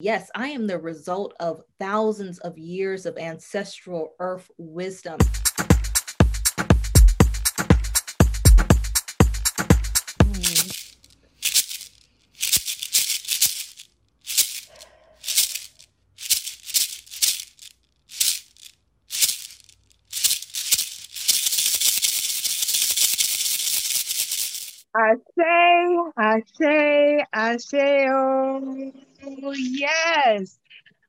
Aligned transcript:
Yes, 0.00 0.30
I 0.36 0.50
am 0.50 0.68
the 0.68 0.78
result 0.78 1.34
of 1.40 1.62
thousands 1.80 2.38
of 2.38 2.56
years 2.56 3.04
of 3.04 3.18
ancestral 3.18 4.14
earth 4.20 4.48
wisdom. 4.56 5.18
Say, 26.56 27.24
I 27.32 27.56
say, 27.58 28.06
oh, 28.10 28.92
yes. 29.56 30.58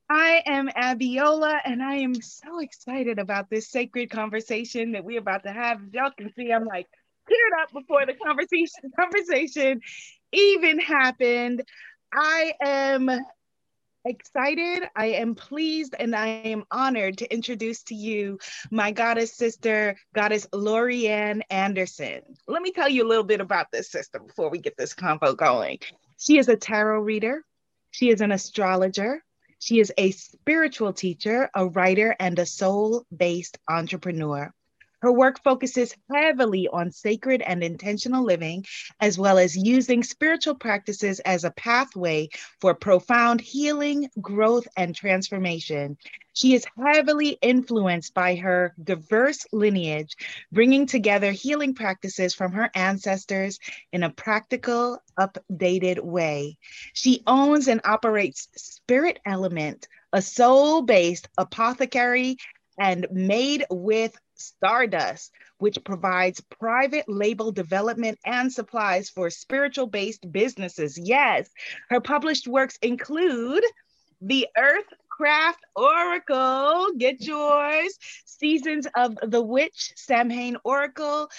I 0.10 0.42
am 0.46 0.70
Abiola, 0.70 1.60
and 1.66 1.84
I 1.84 1.98
am 1.98 2.16
so 2.22 2.60
excited 2.60 3.20
about 3.20 3.50
this 3.50 3.70
sacred 3.70 4.10
conversation 4.10 4.94
that 4.94 5.04
we're 5.04 5.20
about 5.20 5.44
to 5.44 5.52
have. 5.52 5.82
Y'all 5.94 6.12
can 6.18 6.34
see 6.36 6.52
I'm 6.52 6.66
like 6.66 6.88
teared 7.30 7.64
up 7.64 7.74
before 7.74 8.06
the 8.06 8.14
conversation 8.16 8.92
conversation 9.00 9.82
even 10.32 10.80
happened. 10.80 11.64
I 12.14 12.54
am 12.62 13.10
excited, 14.10 14.90
I 14.96 15.08
am 15.08 15.36
pleased, 15.36 15.96
and 15.98 16.16
I 16.16 16.28
am 16.28 16.66
honored 16.72 17.20
to 17.20 17.34
introduce 17.34 17.84
to 17.84 17.96
you 17.96 18.40
my 18.72 18.92
goddess 18.92 19.34
sister, 19.36 19.96
goddess 20.14 20.48
Lorriane 20.52 21.42
Anderson. 21.50 22.22
Let 22.48 22.62
me 22.62 22.72
tell 22.72 22.90
you 22.90 23.06
a 23.06 23.08
little 23.08 23.24
bit 23.24 23.40
about 23.40 23.68
this 23.72 23.92
sister 23.92 24.20
before 24.20 24.50
we 24.50 24.58
get 24.58 24.76
this 24.78 24.94
convo 24.94 25.38
going. 25.38 25.80
She 26.18 26.38
is 26.38 26.50
a 26.50 26.58
tarot 26.58 27.02
reader, 27.02 27.46
she 27.92 28.10
is 28.10 28.22
an 28.22 28.32
astrologer, 28.32 29.24
she 29.60 29.80
is 29.80 29.94
a 29.98 30.12
spiritual 30.12 30.94
teacher, 30.94 31.50
a 31.54 31.68
writer, 31.68 32.16
and 32.20 32.38
a 32.40 32.46
soul 32.46 33.06
based 33.16 33.58
entrepreneur. 33.70 34.52
Her 35.02 35.12
work 35.12 35.42
focuses 35.44 35.96
heavily 36.14 36.68
on 36.72 36.92
sacred 36.92 37.42
and 37.42 37.64
intentional 37.64 38.24
living, 38.24 38.66
as 39.00 39.18
well 39.18 39.38
as 39.38 39.56
using 39.56 40.04
spiritual 40.04 40.56
practices 40.56 41.20
as 41.22 41.44
a 41.44 41.52
pathway 41.52 42.30
for 42.60 42.74
profound 42.74 43.40
healing, 43.40 44.10
growth, 44.22 44.68
and 44.76 44.94
transformation. 44.94 45.98
She 46.34 46.54
is 46.54 46.66
heavily 46.78 47.38
influenced 47.42 48.14
by 48.14 48.36
her 48.36 48.74
diverse 48.82 49.46
lineage, 49.52 50.16
bringing 50.52 50.86
together 50.86 51.32
healing 51.32 51.76
practices 51.76 52.34
from 52.34 52.54
her 52.54 52.70
ancestors 52.76 53.60
in 53.92 54.04
a 54.04 54.10
practical, 54.10 55.02
updated 55.18 56.00
way. 56.00 56.58
She 56.94 57.24
owns 57.26 57.68
and 57.68 57.82
operates 57.84 58.48
Spirit 58.56 59.20
Element, 59.26 59.88
a 60.14 60.22
soul 60.22 60.82
based 60.82 61.28
apothecary 61.38 62.38
and 62.80 63.06
made 63.12 63.66
with 63.70 64.16
Stardust, 64.36 65.32
which 65.58 65.84
provides 65.84 66.42
private 66.60 67.06
label 67.08 67.52
development 67.52 68.18
and 68.26 68.52
supplies 68.52 69.10
for 69.10 69.30
spiritual 69.30 69.88
based 69.88 70.32
businesses. 70.32 70.98
Yes, 70.98 71.50
her 71.90 72.00
published 72.00 72.48
works 72.48 72.78
include 72.82 73.64
The 74.22 74.48
Earth 74.58 74.86
Craft 75.10 75.60
Oracle, 75.76 76.94
get 76.98 77.20
yours, 77.20 78.00
Seasons 78.24 78.88
of 78.96 79.18
the 79.22 79.42
Witch, 79.42 79.92
Samhain 79.98 80.56
Oracle, 80.64 81.30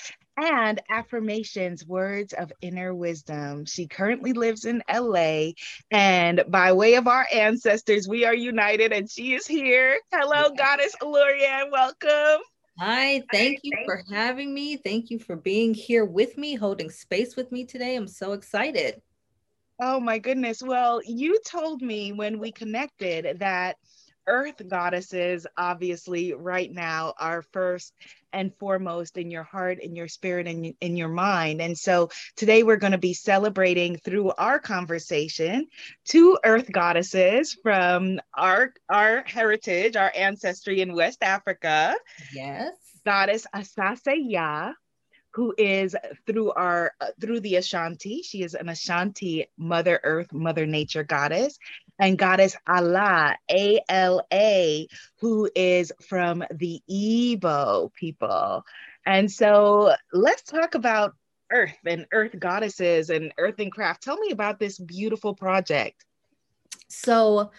and 0.40 0.80
affirmations, 0.88 1.84
words 1.86 2.32
of 2.32 2.52
inner 2.62 2.94
wisdom. 2.94 3.66
She 3.66 3.86
currently 3.86 4.32
lives 4.32 4.64
in 4.64 4.82
LA, 4.92 5.50
and 5.90 6.42
by 6.48 6.72
way 6.72 6.94
of 6.94 7.06
our 7.06 7.26
ancestors, 7.32 8.08
we 8.08 8.24
are 8.24 8.34
united, 8.34 8.92
and 8.92 9.10
she 9.10 9.34
is 9.34 9.46
here. 9.46 9.98
Hello, 10.12 10.50
Goddess 10.56 10.94
Lorriane, 11.02 11.70
welcome. 11.70 12.42
Hi, 12.78 13.22
thank 13.30 13.58
you 13.62 13.72
for 13.84 14.02
having 14.10 14.54
me. 14.54 14.78
Thank 14.78 15.10
you 15.10 15.18
for 15.18 15.36
being 15.36 15.74
here 15.74 16.06
with 16.06 16.38
me, 16.38 16.54
holding 16.54 16.88
space 16.88 17.36
with 17.36 17.52
me 17.52 17.66
today. 17.66 17.94
I'm 17.94 18.08
so 18.08 18.32
excited. 18.32 19.02
Oh 19.82 20.00
my 20.00 20.18
goodness. 20.18 20.62
Well, 20.62 21.00
you 21.04 21.38
told 21.46 21.82
me 21.82 22.12
when 22.12 22.38
we 22.38 22.52
connected 22.52 23.38
that 23.40 23.76
earth 24.26 24.60
goddesses, 24.68 25.46
obviously, 25.56 26.34
right 26.34 26.70
now 26.70 27.14
are 27.18 27.42
first 27.52 27.92
and 28.32 28.54
foremost 28.58 29.16
in 29.16 29.30
your 29.30 29.42
heart, 29.42 29.80
in 29.80 29.96
your 29.96 30.08
spirit, 30.08 30.46
and 30.46 30.74
in 30.80 30.96
your 30.96 31.08
mind. 31.08 31.60
And 31.60 31.76
so 31.76 32.10
today 32.36 32.62
we're 32.62 32.76
going 32.76 32.92
to 32.92 32.98
be 32.98 33.14
celebrating 33.14 33.96
through 33.96 34.32
our 34.38 34.58
conversation 34.58 35.66
two 36.04 36.38
earth 36.44 36.70
goddesses 36.70 37.56
from 37.62 38.20
our, 38.34 38.72
our 38.88 39.24
heritage, 39.26 39.96
our 39.96 40.12
ancestry 40.16 40.80
in 40.80 40.94
West 40.94 41.22
Africa. 41.22 41.96
Yes. 42.32 42.72
Goddess 43.04 43.46
Asase 43.54 44.14
Ya, 44.14 44.72
who 45.32 45.54
is 45.56 45.96
through 46.26 46.52
our 46.52 46.92
uh, 47.00 47.06
through 47.20 47.40
the 47.40 47.56
Ashanti. 47.56 48.22
She 48.22 48.42
is 48.42 48.54
an 48.54 48.68
Ashanti 48.68 49.46
Mother 49.56 50.00
Earth, 50.02 50.32
Mother 50.32 50.66
Nature 50.66 51.04
goddess, 51.04 51.58
and 52.00 52.18
goddess 52.18 52.56
Ala, 52.68 53.36
A 53.50 53.80
L 53.88 54.26
A, 54.32 54.88
who 55.18 55.48
is 55.54 55.92
from 56.08 56.42
the 56.50 56.82
Igbo 56.90 57.92
people. 57.94 58.64
And 59.06 59.30
so 59.30 59.94
let's 60.12 60.42
talk 60.42 60.74
about 60.74 61.14
Earth 61.52 61.76
and 61.84 62.06
Earth 62.12 62.34
goddesses 62.38 63.10
and 63.10 63.32
Earth 63.38 63.58
and 63.58 63.70
craft. 63.70 64.02
Tell 64.02 64.18
me 64.18 64.30
about 64.30 64.58
this 64.58 64.78
beautiful 64.78 65.34
project. 65.34 66.04
So 66.88 67.50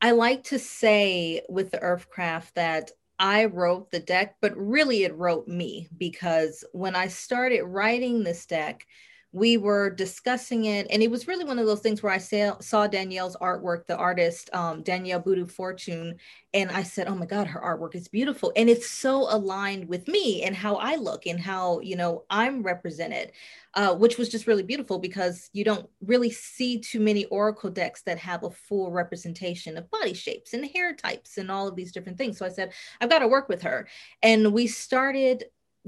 I 0.00 0.12
like 0.12 0.44
to 0.44 0.58
say 0.58 1.42
with 1.48 1.70
the 1.70 1.78
Earthcraft 1.78 2.52
that 2.54 2.90
I 3.18 3.46
wrote 3.46 3.90
the 3.90 4.00
deck, 4.00 4.36
but 4.40 4.56
really 4.56 5.02
it 5.02 5.16
wrote 5.16 5.48
me 5.48 5.88
because 5.96 6.62
when 6.72 6.94
I 6.94 7.08
started 7.08 7.64
writing 7.64 8.22
this 8.22 8.46
deck, 8.46 8.86
we 9.32 9.58
were 9.58 9.90
discussing 9.90 10.64
it 10.64 10.86
and 10.90 11.02
it 11.02 11.10
was 11.10 11.28
really 11.28 11.44
one 11.44 11.58
of 11.58 11.66
those 11.66 11.80
things 11.80 12.02
where 12.02 12.12
i 12.12 12.18
saw, 12.18 12.86
danielle's 12.86 13.36
artwork 13.36 13.86
the 13.86 13.96
artist 13.96 14.48
um, 14.54 14.82
danielle 14.82 15.20
Boodoo-Fortuné 15.20 16.14
and 16.54 16.70
i 16.70 16.82
said 16.82 17.08
oh 17.08 17.14
my 17.14 17.26
god 17.26 17.46
her 17.46 17.60
artwork 17.60 17.94
is 17.94 18.08
beautiful 18.08 18.52
and 18.56 18.70
it's 18.70 18.88
so 18.88 19.32
aligned 19.34 19.86
with 19.88 20.08
me 20.08 20.42
and 20.42 20.56
how 20.56 20.76
i 20.76 20.96
look 20.96 21.26
and 21.26 21.38
how 21.38 21.78
you 21.80 21.94
know 21.96 22.24
i'm 22.30 22.62
represented 22.62 23.32
uh, 23.74 23.94
which 23.94 24.16
was 24.16 24.30
just 24.30 24.46
really 24.46 24.62
beautiful 24.62 24.98
because 24.98 25.50
you 25.52 25.62
don't 25.62 25.88
really 26.00 26.30
see 26.30 26.80
too 26.80 26.98
many 26.98 27.26
oracle 27.26 27.70
decks 27.70 28.02
that 28.02 28.18
have 28.18 28.42
a 28.44 28.50
full 28.50 28.90
representation 28.90 29.76
of 29.76 29.90
body 29.90 30.14
shapes 30.14 30.54
and 30.54 30.64
hair 30.74 30.94
types 30.94 31.36
and 31.36 31.50
all 31.50 31.68
of 31.68 31.76
these 31.76 31.92
different 31.92 32.16
things. 32.16 32.38
So 32.38 32.46
i 32.46 32.48
said 32.48 32.72
i've 33.00 33.10
got 33.10 33.18
to 33.20 33.28
work 33.28 33.48
with 33.48 33.62
her 33.62 33.86
and 34.22 34.52
we 34.52 34.66
started 34.66 35.44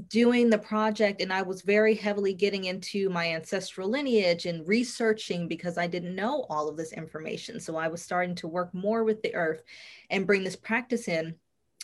doing 0.08 0.48
the 0.48 0.58
project 0.58 1.20
and 1.20 1.32
I 1.32 1.42
was 1.42 1.62
very 1.62 1.94
heavily 1.94 2.32
getting 2.32 2.64
into 2.64 3.08
my 3.10 3.34
ancestral 3.34 3.88
lineage 3.88 4.46
and 4.46 4.66
researching 4.66 5.48
because 5.48 5.76
I 5.78 5.86
didn't 5.86 6.14
know 6.14 6.46
all 6.48 6.68
of 6.68 6.76
this 6.76 6.92
information. 6.92 7.60
So 7.60 7.76
I 7.76 7.88
was 7.88 8.02
starting 8.02 8.34
to 8.36 8.48
work 8.48 8.72
more 8.72 9.04
with 9.04 9.22
the 9.22 9.34
earth 9.34 9.62
and 10.08 10.26
bring 10.26 10.44
this 10.44 10.56
practice 10.56 11.08
in. 11.08 11.34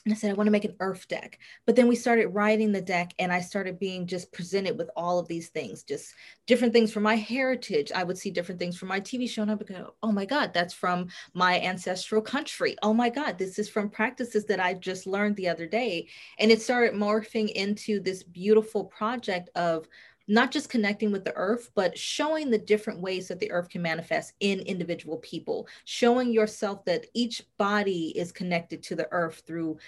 And 0.06 0.12
I 0.12 0.16
said, 0.16 0.30
I 0.30 0.34
want 0.34 0.46
to 0.46 0.52
make 0.52 0.64
an 0.64 0.76
earth 0.78 1.08
deck. 1.08 1.40
But 1.66 1.74
then 1.74 1.88
we 1.88 1.96
started 1.96 2.28
writing 2.28 2.70
the 2.70 2.80
deck, 2.80 3.12
and 3.18 3.32
I 3.32 3.40
started 3.40 3.80
being 3.80 4.06
just 4.06 4.30
presented 4.30 4.78
with 4.78 4.88
all 4.96 5.18
of 5.18 5.26
these 5.26 5.48
things, 5.48 5.82
just 5.82 6.14
different 6.46 6.72
things 6.72 6.92
from 6.92 7.02
my 7.02 7.16
heritage. 7.16 7.90
I 7.92 8.04
would 8.04 8.16
see 8.16 8.30
different 8.30 8.60
things 8.60 8.78
from 8.78 8.86
my 8.86 9.00
TV 9.00 9.28
show, 9.28 9.42
and 9.42 9.50
I 9.50 9.54
would 9.54 9.66
go, 9.66 9.94
Oh 10.04 10.12
my 10.12 10.24
God, 10.24 10.54
that's 10.54 10.72
from 10.72 11.08
my 11.34 11.60
ancestral 11.60 12.22
country. 12.22 12.76
Oh 12.84 12.94
my 12.94 13.10
God, 13.10 13.36
this 13.36 13.58
is 13.58 13.68
from 13.68 13.90
practices 13.90 14.44
that 14.44 14.60
I 14.60 14.74
just 14.74 15.08
learned 15.08 15.34
the 15.34 15.48
other 15.48 15.66
day. 15.66 16.06
And 16.38 16.52
it 16.52 16.62
started 16.62 16.94
morphing 16.94 17.50
into 17.50 17.98
this 17.98 18.22
beautiful 18.22 18.84
project 18.84 19.50
of 19.56 19.88
not 20.28 20.50
just 20.50 20.68
connecting 20.68 21.12
with 21.12 21.24
the 21.24 21.36
earth, 21.36 21.70
but 21.74 21.96
showing 21.96 22.50
the 22.50 22.58
different 22.58 23.00
ways 23.00 23.28
that 23.28 23.38
the 23.38 23.50
earth 23.50 23.68
can 23.68 23.82
manifest 23.82 24.34
in 24.40 24.60
individual 24.60 25.18
people, 25.18 25.68
showing 25.84 26.32
yourself 26.32 26.84
that 26.84 27.06
each 27.14 27.42
body 27.58 28.12
is 28.16 28.32
connected 28.32 28.82
to 28.82 28.96
the 28.96 29.08
earth 29.12 29.42
through 29.46 29.78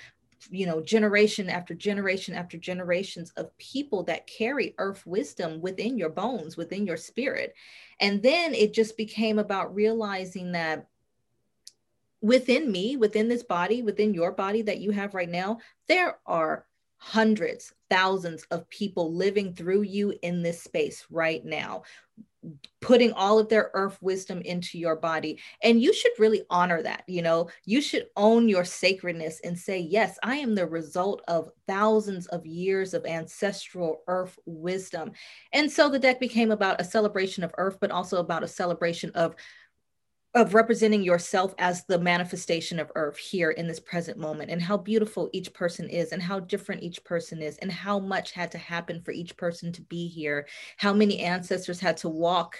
you 0.51 0.67
know 0.67 0.81
generation 0.81 1.49
after 1.49 1.75
generation 1.75 2.35
after 2.35 2.57
generations 2.57 3.33
of 3.37 3.57
people 3.59 4.03
that 4.05 4.27
carry 4.27 4.75
earth 4.79 5.07
wisdom 5.07 5.61
within 5.61 5.99
your 5.99 6.11
bones 6.11 6.57
within 6.57 6.87
your 6.87 6.97
spirit. 6.97 7.55
And 8.01 8.23
then 8.23 8.55
it 8.55 8.73
just 8.73 8.97
became 8.97 9.39
about 9.39 9.75
realizing 9.75 10.53
that 10.53 10.87
within 12.21 12.71
me 12.71 12.97
within 12.97 13.29
this 13.29 13.45
body 13.45 13.83
within 13.83 14.13
your 14.13 14.33
body 14.33 14.63
that 14.63 14.81
you 14.81 14.91
have 14.91 15.15
right 15.15 15.29
now 15.29 15.59
there 15.87 16.19
are 16.27 16.67
hundreds, 16.99 17.73
thousands 17.89 18.45
of 18.51 18.69
people 18.69 19.15
living 19.15 19.55
through 19.55 19.83
you 19.83 20.13
in 20.23 20.43
this 20.43 20.63
space 20.63 21.07
right 21.11 21.45
now, 21.45 21.83
putting 22.81 23.13
all 23.13 23.39
of 23.39 23.49
their 23.49 23.71
earth 23.75 23.99
wisdom 24.01 24.41
into 24.43 24.79
your 24.79 24.97
body. 24.97 25.41
And 25.63 25.83
you 25.83 25.93
should 25.93 26.13
really 26.19 26.43
honor 26.51 26.83
that. 26.83 27.03
You 27.07 27.23
know, 27.23 27.49
you 27.65 27.81
should 27.81 28.07
own 28.17 28.49
your 28.49 28.65
sacredness 28.65 29.41
and 29.43 29.59
say, 29.59 29.79
Yes, 29.79 30.19
I 30.23 30.37
am 30.37 30.55
the 30.55 30.67
result 30.67 31.23
of 31.29 31.51
thousands 31.67 32.27
of 32.29 32.47
years 32.47 32.95
of 32.95 33.05
ancestral 33.05 34.03
earth 34.07 34.39
wisdom. 34.47 35.13
And 35.53 35.71
so 35.71 35.89
the 35.89 35.99
deck 35.99 36.21
became 36.21 36.51
about 36.51 36.81
a 36.81 36.85
celebration 36.85 37.43
of 37.43 37.55
earth, 37.59 37.79
but 37.81 37.91
also 37.91 38.19
about 38.19 38.45
a 38.45 38.49
celebration 38.49 39.11
of 39.15 39.35
of 40.35 40.55
representing 40.55 41.03
yourself 41.03 41.55
as 41.59 41.85
the 41.85 41.99
manifestation 41.99 42.79
of 42.79 42.93
earth 42.95 43.17
here 43.17 43.51
in 43.51 43.67
this 43.67 43.81
present 43.81 44.19
moment 44.19 44.51
and 44.51 44.61
how 44.61 44.77
beautiful 44.77 45.31
each 45.33 45.53
person 45.55 45.89
is 45.89 46.13
and 46.13 46.23
how 46.23 46.39
different 46.39 46.83
each 46.83 47.03
person 47.03 47.41
is 47.41 47.57
and 47.59 47.73
how 47.73 47.99
much 47.99 48.33
had 48.33 48.51
to 48.51 48.59
happen 48.59 49.01
for 49.01 49.11
each 49.11 49.37
person 49.37 49.73
to 49.73 49.83
be 49.83 50.07
here. 50.07 50.47
How 50.77 50.93
many 50.93 51.21
ancestors 51.21 51.81
had 51.81 51.97
to 51.99 52.09
walk 52.09 52.59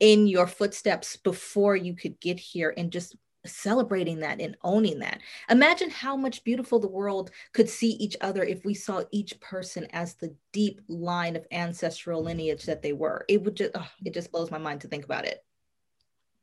in 0.00 0.26
your 0.26 0.46
footsteps 0.46 1.16
before 1.16 1.76
you 1.76 1.94
could 1.94 2.18
get 2.20 2.40
here 2.40 2.72
and 2.76 2.90
just 2.90 3.16
celebrating 3.46 4.20
that 4.20 4.40
and 4.40 4.56
owning 4.62 4.98
that. 4.98 5.18
Imagine 5.48 5.88
how 5.88 6.14
much 6.14 6.44
beautiful 6.44 6.78
the 6.78 6.88
world 6.88 7.30
could 7.54 7.68
see 7.68 7.92
each 7.92 8.14
other 8.20 8.44
if 8.44 8.64
we 8.64 8.74
saw 8.74 9.02
each 9.12 9.40
person 9.40 9.86
as 9.92 10.14
the 10.14 10.34
deep 10.52 10.80
line 10.88 11.36
of 11.36 11.46
ancestral 11.50 12.22
lineage 12.22 12.64
that 12.64 12.82
they 12.82 12.92
were. 12.92 13.24
It 13.28 13.42
would 13.42 13.56
just 13.56 13.70
oh, 13.74 13.88
it 14.04 14.12
just 14.12 14.30
blows 14.30 14.50
my 14.50 14.58
mind 14.58 14.82
to 14.82 14.88
think 14.88 15.04
about 15.04 15.24
it 15.24 15.42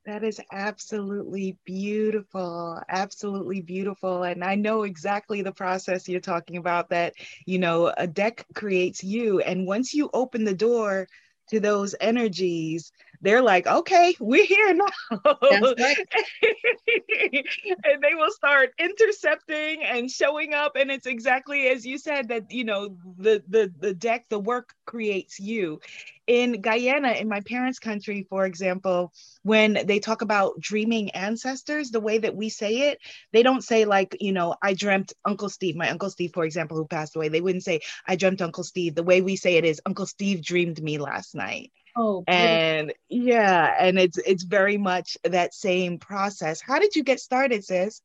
that 0.07 0.24
is 0.24 0.42
absolutely 0.51 1.57
beautiful. 1.65 2.81
Absolutely 2.89 3.62
beautiful. 3.62 4.24
And 4.24 4.44
I 4.44 4.56
know 4.56 4.83
exactly 4.83 5.42
the 5.44 5.51
process 5.51 6.07
you're 6.09 6.21
talking 6.21 6.57
about 6.57 6.89
that, 6.89 7.13
you 7.45 7.59
know, 7.59 7.94
a 7.98 8.07
deck 8.07 8.45
creates 8.56 9.04
you. 9.04 9.42
And 9.42 9.68
once 9.68 9.94
you 9.94 10.09
open 10.13 10.45
the 10.45 10.56
door 10.56 11.07
to 11.50 11.59
those 11.59 11.95
energies, 12.01 12.92
they're 13.21 13.41
like, 13.41 13.67
okay, 13.67 14.15
we're 14.19 14.45
here 14.45 14.73
now. 14.73 14.85
Right. 15.41 15.97
and 17.83 18.03
they 18.03 18.13
will 18.13 18.31
start 18.31 18.71
intercepting 18.79 19.83
and 19.83 20.09
showing 20.09 20.53
up. 20.53 20.75
And 20.75 20.91
it's 20.91 21.05
exactly 21.07 21.67
as 21.67 21.85
you 21.85 21.97
said 21.97 22.29
that, 22.29 22.51
you 22.51 22.63
know, 22.63 22.97
the 23.17 23.43
the 23.47 23.71
the 23.79 23.93
deck, 23.93 24.25
the 24.29 24.39
work 24.39 24.73
creates 24.85 25.39
you. 25.39 25.79
In 26.27 26.61
Guyana, 26.61 27.13
in 27.13 27.29
my 27.29 27.39
parents' 27.41 27.79
country, 27.79 28.27
for 28.29 28.45
example, 28.45 29.13
when 29.43 29.79
they 29.85 29.99
talk 29.99 30.21
about 30.21 30.59
dreaming 30.59 31.09
ancestors, 31.11 31.89
the 31.89 32.01
way 32.01 32.17
that 32.17 32.35
we 32.35 32.49
say 32.49 32.89
it, 32.89 32.99
they 33.31 33.43
don't 33.43 33.63
say 33.63 33.85
like, 33.85 34.17
you 34.19 34.33
know, 34.33 34.55
I 34.61 34.73
dreamt 34.73 35.13
Uncle 35.25 35.49
Steve, 35.49 35.75
my 35.77 35.89
Uncle 35.89 36.09
Steve, 36.09 36.31
for 36.33 36.43
example, 36.43 36.75
who 36.75 36.85
passed 36.85 37.15
away. 37.15 37.29
They 37.29 37.41
wouldn't 37.41 37.63
say, 37.63 37.79
I 38.05 38.17
dreamt 38.17 38.41
Uncle 38.41 38.65
Steve. 38.65 38.95
The 38.95 39.03
way 39.03 39.21
we 39.21 39.37
say 39.37 39.55
it 39.55 39.63
is 39.63 39.81
Uncle 39.85 40.05
Steve 40.05 40.43
dreamed 40.43 40.83
me 40.83 40.97
last 40.97 41.33
night 41.33 41.71
Oh, 41.99 42.23
and 42.27 42.94
yeah, 43.09 43.75
and 43.79 43.97
it's 43.97 44.19
it's 44.19 44.44
very 44.44 44.77
much 44.77 45.17
that 45.23 45.55
same 45.55 45.97
process. 45.97 46.61
How 46.61 46.77
did 46.77 46.95
you 46.95 47.03
get 47.03 47.19
started, 47.19 47.65
sis? 47.65 48.01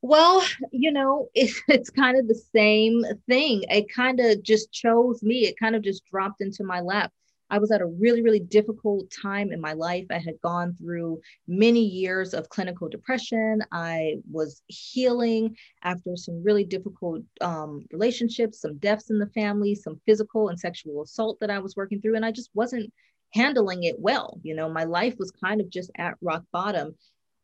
Well, 0.00 0.42
you 0.70 0.90
know, 0.90 1.28
it, 1.34 1.50
it's 1.68 1.90
kind 1.90 2.18
of 2.18 2.28
the 2.28 2.40
same 2.54 3.04
thing. 3.28 3.64
It 3.68 3.92
kind 3.92 4.20
of 4.20 4.42
just 4.42 4.72
chose 4.72 5.22
me. 5.22 5.46
It 5.46 5.58
kind 5.58 5.76
of 5.76 5.82
just 5.82 6.06
dropped 6.06 6.40
into 6.40 6.64
my 6.64 6.80
lap. 6.80 7.12
I 7.48 7.58
was 7.58 7.70
at 7.70 7.80
a 7.80 7.86
really, 7.86 8.22
really 8.22 8.40
difficult 8.40 9.10
time 9.10 9.52
in 9.52 9.60
my 9.60 9.72
life. 9.72 10.06
I 10.10 10.18
had 10.18 10.40
gone 10.42 10.76
through 10.78 11.20
many 11.46 11.80
years 11.80 12.34
of 12.34 12.48
clinical 12.48 12.88
depression. 12.88 13.62
I 13.72 14.16
was 14.30 14.62
healing 14.66 15.56
after 15.82 16.16
some 16.16 16.42
really 16.42 16.64
difficult 16.64 17.22
um, 17.40 17.86
relationships, 17.92 18.60
some 18.60 18.78
deaths 18.78 19.10
in 19.10 19.18
the 19.18 19.28
family, 19.28 19.74
some 19.74 20.00
physical 20.06 20.48
and 20.48 20.58
sexual 20.58 21.02
assault 21.02 21.38
that 21.40 21.50
I 21.50 21.60
was 21.60 21.76
working 21.76 22.00
through. 22.00 22.16
And 22.16 22.24
I 22.24 22.32
just 22.32 22.50
wasn't 22.54 22.92
handling 23.32 23.84
it 23.84 23.96
well. 23.98 24.40
You 24.42 24.54
know, 24.54 24.68
my 24.68 24.84
life 24.84 25.14
was 25.18 25.30
kind 25.30 25.60
of 25.60 25.70
just 25.70 25.90
at 25.96 26.14
rock 26.20 26.44
bottom. 26.52 26.96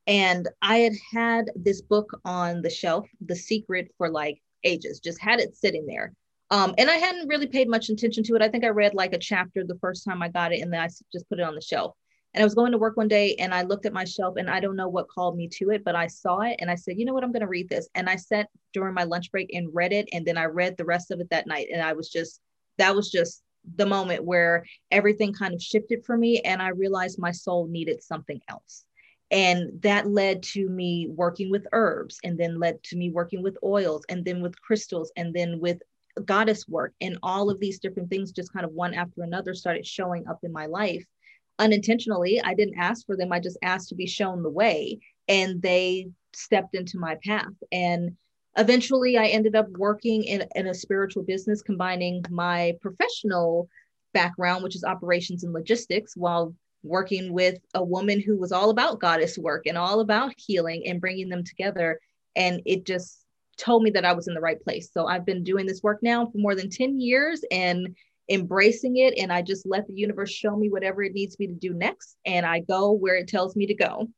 And 0.07 0.49
I 0.61 0.79
had 0.79 0.95
had 1.13 1.51
this 1.55 1.81
book 1.81 2.11
on 2.25 2.63
the 2.63 2.71
shelf, 2.71 3.07
The 3.25 3.37
Secret, 3.37 3.93
for 3.99 4.11
like 4.11 4.43
ages, 4.65 5.01
just 5.01 5.21
had 5.21 5.39
it 5.39 5.57
sitting 5.57 5.87
there. 5.87 6.13
Um, 6.53 6.75
and 6.77 6.91
I 6.91 6.97
hadn't 6.97 7.29
really 7.29 7.47
paid 7.47 7.67
much 7.67 7.89
attention 7.89 8.23
to 8.25 8.35
it. 8.37 8.43
I 8.43 8.49
think 8.49 8.63
I 8.63 8.69
read 8.69 8.93
like 8.93 9.15
a 9.15 9.19
chapter 9.19 9.65
the 9.65 9.79
first 9.79 10.05
time 10.05 10.23
I 10.23 10.29
got 10.29 10.53
it, 10.53 10.61
and 10.61 10.71
then 10.71 10.81
I 10.81 10.89
just 11.11 11.27
put 11.31 11.39
it 11.39 11.45
on 11.45 11.55
the 11.55 11.63
shelf. 11.63 11.97
And 12.35 12.43
I 12.43 12.45
was 12.45 12.55
going 12.55 12.73
to 12.73 12.79
work 12.79 12.97
one 12.97 13.09
day 13.09 13.35
and 13.37 13.53
I 13.55 13.63
looked 13.63 13.85
at 13.85 13.93
my 13.93 14.05
shelf 14.05 14.37
and 14.39 14.49
I 14.49 14.59
don't 14.61 14.77
know 14.77 14.89
what 14.89 15.09
called 15.09 15.37
me 15.37 15.49
to 15.49 15.71
it, 15.71 15.85
but 15.85 15.95
I 15.95 16.07
saw 16.07 16.41
it 16.41 16.57
and 16.61 16.71
I 16.71 16.77
said, 16.77 16.99
you 16.99 17.05
know 17.05 17.13
what, 17.13 17.25
I'm 17.25 17.33
going 17.33 17.43
to 17.43 17.49
read 17.49 17.69
this. 17.69 17.89
And 17.95 18.09
I 18.09 18.17
sat 18.17 18.49
during 18.73 18.95
my 18.95 19.05
lunch 19.05 19.31
break 19.31 19.51
and 19.53 19.69
read 19.75 19.93
it. 19.93 20.09
And 20.15 20.25
then 20.25 20.39
I 20.39 20.45
read 20.45 20.77
the 20.77 20.85
rest 20.87 21.11
of 21.11 21.21
it 21.21 21.29
that 21.29 21.47
night. 21.47 21.69
And 21.71 21.83
I 21.83 21.93
was 21.93 22.09
just, 22.09 22.41
that 22.79 22.95
was 22.95 23.11
just 23.11 23.43
the 23.77 23.85
moment 23.85 24.25
where 24.25 24.65
everything 24.91 25.35
kind 25.35 25.53
of 25.53 25.61
shifted 25.61 26.07
for 26.07 26.17
me. 26.17 26.41
And 26.41 26.63
I 26.63 26.69
realized 26.69 27.19
my 27.19 27.33
soul 27.33 27.67
needed 27.67 28.03
something 28.03 28.41
else. 28.49 28.87
And 29.31 29.83
that 29.83 30.09
led 30.09 30.43
to 30.55 30.69
me 30.71 31.09
working 31.11 31.51
with 31.51 31.67
herbs 31.73 32.19
and 32.25 32.39
then 32.39 32.59
led 32.59 32.83
to 32.85 32.97
me 32.97 33.11
working 33.11 33.43
with 33.43 33.59
oils 33.63 34.05
and 34.09 34.25
then 34.25 34.41
with 34.41 34.59
crystals 34.63 35.13
and 35.19 35.35
then 35.35 35.61
with 35.61 35.83
goddess 36.25 36.69
work 36.69 36.93
and 37.01 37.19
all 37.23 37.51
of 37.51 37.61
these 37.61 37.79
different 37.79 38.11
things 38.11 38.33
just 38.33 38.53
kind 38.53 38.65
of 38.65 38.73
one 38.73 38.95
after 38.95 39.23
another 39.23 39.55
started 39.55 39.87
showing 39.87 40.27
up 40.29 40.41
in 40.43 40.53
my 40.53 40.67
life. 40.67 41.05
Unintentionally 41.59 42.41
i 42.43 42.55
didn't 42.55 42.79
ask 42.79 43.07
for 43.07 43.17
them. 43.17 43.33
I 43.33 43.41
just 43.41 43.59
asked 43.63 43.89
to 43.91 43.95
be 43.95 44.07
shown 44.07 44.43
the 44.43 44.51
way 44.51 44.99
and 45.29 45.61
they 45.63 46.09
stepped 46.33 46.75
into 46.75 46.99
my 46.99 47.17
path. 47.25 47.53
And 47.71 48.17
eventually 48.59 49.17
i 49.17 49.27
ended 49.27 49.57
up 49.57 49.69
working 49.71 50.25
in, 50.25 50.45
in 50.55 50.67
a 50.67 50.75
spiritual 50.75 51.23
business 51.23 51.63
combining 51.63 52.23
my 52.31 52.75
professional 52.83 53.67
background 54.13 54.63
which 54.63 54.77
is 54.77 54.85
operations 54.85 55.43
and 55.43 55.55
logistics 55.55 56.15
while 56.15 56.55
working 56.83 57.33
with 57.33 57.59
a 57.75 57.83
woman 57.83 58.21
who 58.21 58.37
was 58.37 58.53
all 58.53 58.71
about 58.71 59.01
goddess 59.01 59.39
work 59.39 59.67
and 59.67 59.79
all 59.79 60.01
about 60.01 60.35
healing 60.37 60.83
and 60.87 61.01
bringing 61.01 61.29
them 61.29 61.45
together. 61.45 62.01
And 62.35 62.63
it 62.67 62.85
just 62.85 63.22
told 63.57 63.83
me 63.83 63.91
that 63.91 64.05
I 64.05 64.13
was 64.13 64.29
in 64.29 64.35
the 64.35 64.41
right 64.41 64.61
place. 64.63 64.91
So 64.93 65.07
I've 65.07 65.27
been 65.27 65.45
doing 65.45 65.67
this 65.67 65.83
work 65.83 66.01
now 66.03 66.27
for 66.27 66.39
more 66.39 66.55
than 66.55 66.71
10 66.71 67.01
years 67.01 67.43
and 67.51 67.97
embracing 68.29 68.97
it. 68.97 69.15
And 69.19 69.33
I 69.33 69.43
just 69.43 69.67
let 69.67 69.87
the 69.87 69.95
universe 69.95 70.31
show 70.31 70.57
me 70.57 70.69
whatever 70.69 71.03
it 71.03 71.13
needs 71.13 71.39
me 71.39 71.47
to 71.49 71.55
do 71.55 71.75
next. 71.75 72.17
And 72.25 72.47
I 72.47 72.61
go 72.61 72.93
where 72.93 73.17
it 73.17 73.29
tells 73.29 73.57
me 73.57 73.67
to 73.67 73.75
go. 73.75 74.09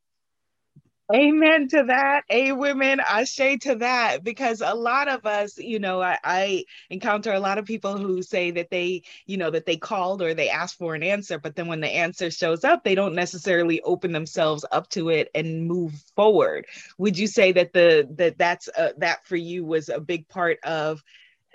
Amen 1.13 1.67
to 1.69 1.83
that. 1.87 2.23
A 2.31 2.51
women, 2.51 2.99
say 3.25 3.57
to 3.57 3.75
that 3.75 4.23
because 4.23 4.61
a 4.61 4.73
lot 4.73 5.07
of 5.07 5.25
us, 5.25 5.57
you 5.57 5.77
know, 5.79 6.01
I, 6.01 6.17
I, 6.23 6.65
encounter 6.89 7.31
a 7.31 7.39
lot 7.39 7.59
of 7.59 7.65
people 7.65 7.97
who 7.97 8.23
say 8.23 8.49
that 8.51 8.71
they, 8.71 9.03
you 9.27 9.37
know, 9.37 9.51
that 9.51 9.67
they 9.67 9.77
called 9.77 10.21
or 10.23 10.33
they 10.33 10.49
asked 10.49 10.77
for 10.79 10.95
an 10.95 11.03
answer, 11.03 11.37
but 11.39 11.55
then 11.55 11.67
when 11.67 11.79
the 11.79 11.87
answer 11.87 12.31
shows 12.31 12.63
up, 12.63 12.83
they 12.83 12.95
don't 12.95 13.13
necessarily 13.15 13.81
open 13.83 14.11
themselves 14.13 14.65
up 14.71 14.89
to 14.89 15.09
it 15.09 15.29
and 15.35 15.67
move 15.67 15.93
forward. 16.15 16.65
Would 16.97 17.17
you 17.17 17.27
say 17.27 17.51
that 17.51 17.71
the 17.73 18.07
that 18.17 18.37
that's 18.39 18.67
uh, 18.69 18.93
that 18.97 19.25
for 19.25 19.35
you 19.35 19.63
was 19.63 19.89
a 19.89 19.99
big 19.99 20.27
part 20.27 20.57
of 20.63 21.03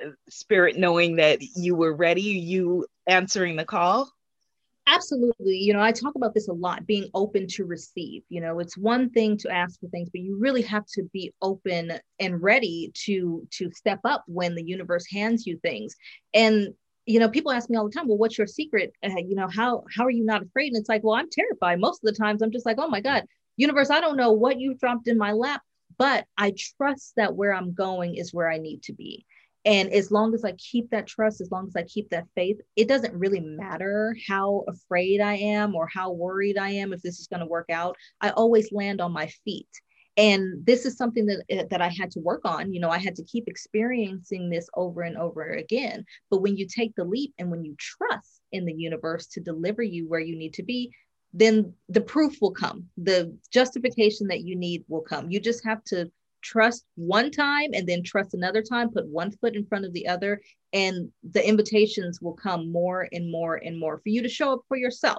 uh, 0.05 0.11
spirit 0.29 0.77
knowing 0.77 1.17
that 1.17 1.41
you 1.57 1.75
were 1.75 1.95
ready, 1.95 2.23
you 2.23 2.87
answering 3.09 3.57
the 3.57 3.65
call? 3.65 4.11
Absolutely 4.91 5.57
you 5.57 5.73
know 5.73 5.81
i 5.81 5.93
talk 5.93 6.15
about 6.17 6.35
this 6.35 6.49
a 6.49 6.53
lot 6.53 6.87
being 6.87 7.09
open 7.15 7.47
to 7.47 7.65
receive 7.65 8.23
you 8.29 8.41
know 8.41 8.59
it's 8.59 8.77
one 8.77 9.09
thing 9.11 9.37
to 9.37 9.49
ask 9.51 9.79
for 9.79 9.89
things 9.89 10.09
but 10.11 10.21
you 10.21 10.37
really 10.39 10.63
have 10.63 10.85
to 10.87 11.05
be 11.13 11.33
open 11.43 11.93
and 12.19 12.43
ready 12.43 12.91
to 12.95 13.47
to 13.51 13.71
step 13.73 14.01
up 14.05 14.25
when 14.27 14.55
the 14.55 14.65
universe 14.65 15.07
hands 15.11 15.47
you 15.47 15.59
things. 15.63 15.97
And 16.35 16.69
you 17.07 17.19
know 17.19 17.29
people 17.29 17.51
ask 17.51 17.71
me 17.71 17.77
all 17.77 17.89
the 17.89 17.93
time 17.93 18.09
well 18.09 18.19
what's 18.19 18.39
your 18.39 18.47
secret? 18.47 18.93
Uh, 19.05 19.11
you 19.17 19.35
know 19.35 19.49
how 19.49 19.85
how 19.97 20.05
are 20.05 20.11
you 20.11 20.25
not 20.25 20.43
afraid? 20.43 20.69
And 20.69 20.81
it's 20.81 20.89
like 20.89 21.03
well 21.03 21.15
i'm 21.15 21.31
terrified. 21.31 21.81
Most 21.81 22.03
of 22.05 22.13
the 22.13 22.19
times 22.19 22.43
i'm 22.43 22.53
just 22.53 22.67
like 22.67 22.77
oh 22.79 22.89
my 22.89 23.01
god 23.01 23.25
universe 23.57 23.91
i 23.91 24.01
don't 24.01 24.17
know 24.17 24.33
what 24.33 24.59
you've 24.59 24.79
dropped 24.79 25.09
in 25.09 25.19
my 25.19 25.33
lap 25.33 25.61
but 25.99 26.25
i 26.39 26.55
trust 26.79 27.13
that 27.17 27.35
where 27.35 27.53
i'm 27.53 27.75
going 27.75 28.15
is 28.15 28.33
where 28.33 28.49
i 28.49 28.57
need 28.57 28.83
to 28.83 28.95
be 28.95 29.27
and 29.65 29.93
as 29.93 30.11
long 30.11 30.35
as 30.35 30.45
I 30.45 30.53
keep 30.53 30.91
that 30.91 31.07
trust, 31.07 31.41
as 31.41 31.51
long 31.51 31.67
as 31.67 31.77
I 31.77 31.83
keep 31.83 32.09
that 32.11 32.27
faith, 32.35 32.59
it 32.77 32.89
doesn't 32.89 33.15
really 33.15 33.41
matter 33.41 34.17
how 34.27 34.65
afraid 34.69 35.21
I 35.21 35.35
am 35.35 35.75
or 35.75 35.87
how 35.93 36.13
worried 36.13 36.57
I 36.57 36.71
am 36.71 36.93
if 36.93 37.03
this 37.03 37.21
is 37.21 37.27
going 37.27 37.41
to 37.41 37.47
work 37.47 37.69
out. 37.71 37.97
I 38.21 38.31
always 38.31 38.73
land 38.73 39.01
on 39.01 39.13
my 39.13 39.27
feet. 39.45 39.69
And 40.17 40.65
this 40.67 40.87
is 40.87 40.97
something 40.97 41.27
that, 41.27 41.45
eh, 41.51 41.65
that 41.71 41.83
I 41.83 41.89
had 41.89 42.11
to 42.13 42.21
work 42.21 42.43
on. 42.45 42.73
You 42.73 42.81
know, 42.81 42.91
I 42.91 42.99
had 42.99 43.15
to 43.17 43.25
keep 43.25 43.45
experiencing 43.47 44.49
this 44.51 44.69
over 44.75 45.03
and 45.03 45.17
over 45.17 45.43
again. 45.43 46.05
But 46.31 46.43
when 46.43 46.57
you 46.57 46.67
take 46.67 46.95
the 46.95 47.05
leap 47.05 47.35
and 47.39 47.51
when 47.51 47.65
you 47.65 47.77
trust 47.79 48.41
in 48.53 48.65
the 48.65 48.75
universe 48.75 49.27
to 49.29 49.41
deliver 49.41 49.83
you 49.83 50.09
where 50.09 50.21
you 50.21 50.37
need 50.37 50.55
to 50.55 50.63
be, 50.63 50.91
then 51.33 51.75
the 51.89 52.01
proof 52.01 52.39
will 52.41 52.51
come. 52.51 52.87
The 52.97 53.37
justification 53.53 54.27
that 54.29 54.41
you 54.41 54.57
need 54.57 54.85
will 54.89 55.03
come. 55.03 55.31
You 55.31 55.39
just 55.39 55.65
have 55.65 55.85
to 55.85 56.11
trust 56.43 56.85
one 56.97 57.31
time 57.31 57.71
and 57.73 57.87
then 57.89 58.03
trust 58.03 58.35
another 58.35 58.63
time, 58.63 58.91
put 58.91 59.07
one 59.07 59.31
foot 59.31 59.55
in 59.57 59.67
front 59.67 59.85
of 59.85 59.93
the 59.93 60.09
other, 60.09 60.41
and 60.73 61.11
the 61.23 61.47
invitations 61.47 62.21
will 62.21 62.35
come 62.35 62.71
more 62.71 63.09
and 63.13 63.31
more 63.31 63.57
and 63.57 63.79
more 63.79 63.99
for 63.99 64.09
you 64.09 64.23
to 64.23 64.29
show 64.29 64.53
up 64.53 64.61
for 64.69 64.77
yourself. 64.77 65.19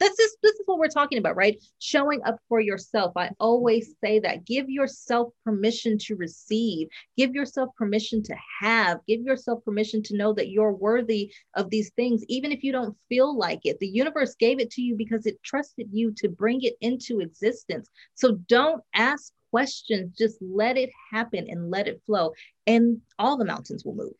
This 0.00 0.16
is 0.18 0.36
this 0.42 0.52
is 0.52 0.62
what 0.66 0.78
we're 0.78 0.88
talking 0.88 1.18
about, 1.18 1.36
right? 1.36 1.62
Showing 1.80 2.22
up 2.24 2.38
for 2.48 2.60
yourself. 2.60 3.12
I 3.16 3.30
always 3.40 3.94
say 4.02 4.20
that. 4.20 4.46
Give 4.46 4.68
yourself 4.68 5.32
permission 5.44 5.98
to 6.02 6.14
receive. 6.14 6.88
Give 7.16 7.34
yourself 7.34 7.70
permission 7.76 8.22
to 8.24 8.36
have. 8.60 9.00
Give 9.08 9.22
yourself 9.22 9.64
permission 9.64 10.02
to 10.04 10.16
know 10.16 10.32
that 10.34 10.50
you're 10.50 10.72
worthy 10.72 11.32
of 11.54 11.70
these 11.70 11.90
things, 11.96 12.24
even 12.28 12.52
if 12.52 12.62
you 12.62 12.70
don't 12.70 12.96
feel 13.08 13.36
like 13.36 13.60
it. 13.64 13.80
The 13.80 13.88
universe 13.88 14.36
gave 14.36 14.60
it 14.60 14.70
to 14.72 14.82
you 14.82 14.94
because 14.96 15.26
it 15.26 15.42
trusted 15.42 15.88
you 15.90 16.12
to 16.18 16.28
bring 16.28 16.62
it 16.62 16.74
into 16.80 17.20
existence. 17.20 17.88
So 18.14 18.36
don't 18.46 18.82
ask 18.94 19.32
questions, 19.50 20.16
just 20.16 20.36
let 20.40 20.76
it 20.76 20.90
happen 21.10 21.46
and 21.48 21.70
let 21.70 21.88
it 21.88 22.00
flow, 22.06 22.32
and 22.66 23.00
all 23.18 23.36
the 23.36 23.44
mountains 23.44 23.84
will 23.84 23.94
move. 23.94 24.14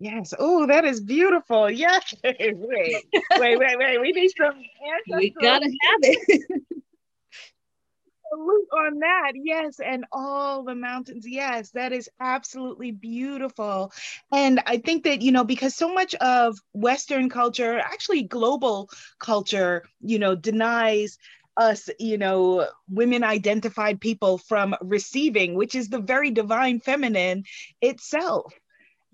Yes. 0.00 0.34
Oh, 0.38 0.66
that 0.66 0.84
is 0.84 1.00
beautiful. 1.00 1.70
Yes. 1.70 2.14
wait, 2.24 2.54
wait, 2.54 3.58
wait, 3.58 3.78
wait. 3.78 4.00
We 4.00 4.12
need 4.12 4.32
some 4.36 4.54
answers. 4.54 5.18
We 5.18 5.30
gotta 5.30 5.66
have 5.66 6.00
it. 6.02 6.42
salute 8.34 8.68
on 8.72 8.98
that. 9.00 9.32
Yes. 9.34 9.80
And 9.80 10.04
all 10.12 10.64
the 10.64 10.74
mountains. 10.74 11.26
Yes, 11.26 11.70
that 11.70 11.92
is 11.92 12.08
absolutely 12.20 12.90
beautiful. 12.90 13.92
And 14.32 14.60
I 14.66 14.78
think 14.78 15.04
that, 15.04 15.22
you 15.22 15.32
know, 15.32 15.44
because 15.44 15.74
so 15.74 15.92
much 15.92 16.14
of 16.16 16.58
Western 16.72 17.28
culture, 17.28 17.78
actually 17.78 18.22
global 18.22 18.90
culture, 19.18 19.84
you 20.00 20.18
know, 20.18 20.34
denies 20.34 21.18
us, 21.56 21.88
you 21.98 22.18
know, 22.18 22.68
women 22.88 23.24
identified 23.24 24.00
people 24.00 24.38
from 24.38 24.74
receiving, 24.80 25.54
which 25.54 25.74
is 25.74 25.88
the 25.88 26.00
very 26.00 26.30
divine 26.30 26.80
feminine 26.80 27.44
itself. 27.80 28.52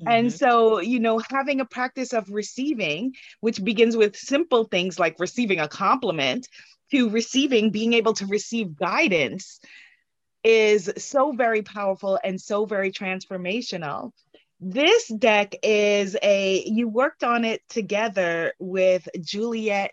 Mm-hmm. 0.01 0.09
And 0.09 0.33
so, 0.33 0.81
you 0.81 1.01
know, 1.01 1.21
having 1.31 1.61
a 1.61 1.67
practice 1.67 2.13
of 2.13 2.31
receiving, 2.31 3.15
which 3.41 3.63
begins 3.63 3.97
with 3.97 4.17
simple 4.17 4.65
things 4.65 4.99
like 4.99 5.21
receiving 5.21 5.61
a 5.61 5.69
compliment, 5.69 6.49
to 6.91 7.11
receiving, 7.11 7.71
being 7.71 7.93
able 7.93 8.15
to 8.15 8.27
receive 8.27 8.77
guidance 8.77 9.61
is 10.43 10.91
so 10.97 11.33
very 11.33 11.63
powerful 11.63 12.19
and 12.25 12.41
so 12.41 12.65
very 12.65 12.91
transformational. 12.91 14.13
This 14.59 15.09
deck 15.09 15.55
is 15.63 16.17
a, 16.23 16.65
you 16.67 16.89
worked 16.89 17.25
on 17.25 17.45
it 17.45 17.63
together 17.69 18.55
with 18.59 19.09
Juliet 19.21 19.93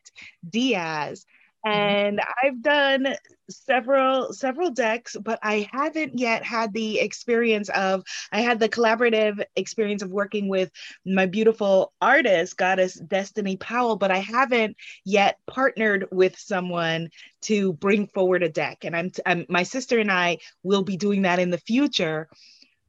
Diaz. 0.49 1.25
Mm-hmm. 1.67 1.77
and 1.77 2.21
I've 2.43 2.61
done 2.61 3.15
several 3.49 4.33
several 4.33 4.71
decks 4.71 5.15
but 5.21 5.39
I 5.41 5.69
haven't 5.71 6.19
yet 6.19 6.43
had 6.43 6.73
the 6.73 6.99
experience 6.99 7.69
of 7.69 8.03
I 8.31 8.41
had 8.41 8.59
the 8.59 8.69
collaborative 8.69 9.43
experience 9.55 10.01
of 10.01 10.09
working 10.09 10.49
with 10.49 10.69
my 11.05 11.25
beautiful 11.25 11.93
artist 12.01 12.57
goddess 12.57 12.95
Destiny 12.95 13.57
Powell 13.57 13.95
but 13.95 14.11
I 14.11 14.17
haven't 14.17 14.75
yet 15.05 15.39
partnered 15.47 16.07
with 16.11 16.37
someone 16.37 17.09
to 17.43 17.73
bring 17.73 18.07
forward 18.07 18.43
a 18.43 18.49
deck 18.49 18.83
and 18.83 18.95
I'm, 18.95 19.11
I'm 19.25 19.45
my 19.49 19.63
sister 19.63 19.99
and 19.99 20.11
I 20.11 20.39
will 20.63 20.83
be 20.83 20.97
doing 20.97 21.23
that 21.23 21.39
in 21.39 21.49
the 21.49 21.57
future 21.57 22.27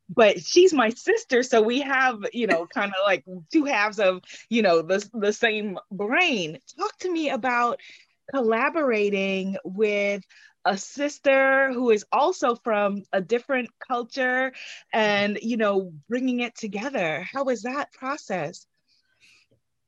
but 0.08 0.40
she's 0.40 0.72
my 0.72 0.90
sister 0.90 1.42
so 1.42 1.60
we 1.62 1.80
have 1.80 2.18
you 2.32 2.46
know 2.46 2.66
kind 2.74 2.90
of 2.90 3.06
like 3.06 3.24
two 3.52 3.64
halves 3.64 3.98
of 3.98 4.22
you 4.48 4.62
know 4.62 4.82
the, 4.82 5.08
the 5.14 5.32
same 5.32 5.78
brain 5.90 6.58
talk 6.78 6.96
to 6.98 7.12
me 7.12 7.30
about 7.30 7.78
collaborating 8.32 9.56
with 9.64 10.22
a 10.64 10.76
sister 10.76 11.72
who 11.72 11.90
is 11.90 12.04
also 12.12 12.54
from 12.54 13.02
a 13.12 13.20
different 13.20 13.70
culture 13.86 14.52
and 14.92 15.38
you 15.40 15.56
know 15.56 15.92
bringing 16.08 16.40
it 16.40 16.54
together. 16.56 17.26
How 17.32 17.44
was 17.44 17.62
that 17.62 17.92
process? 17.92 18.66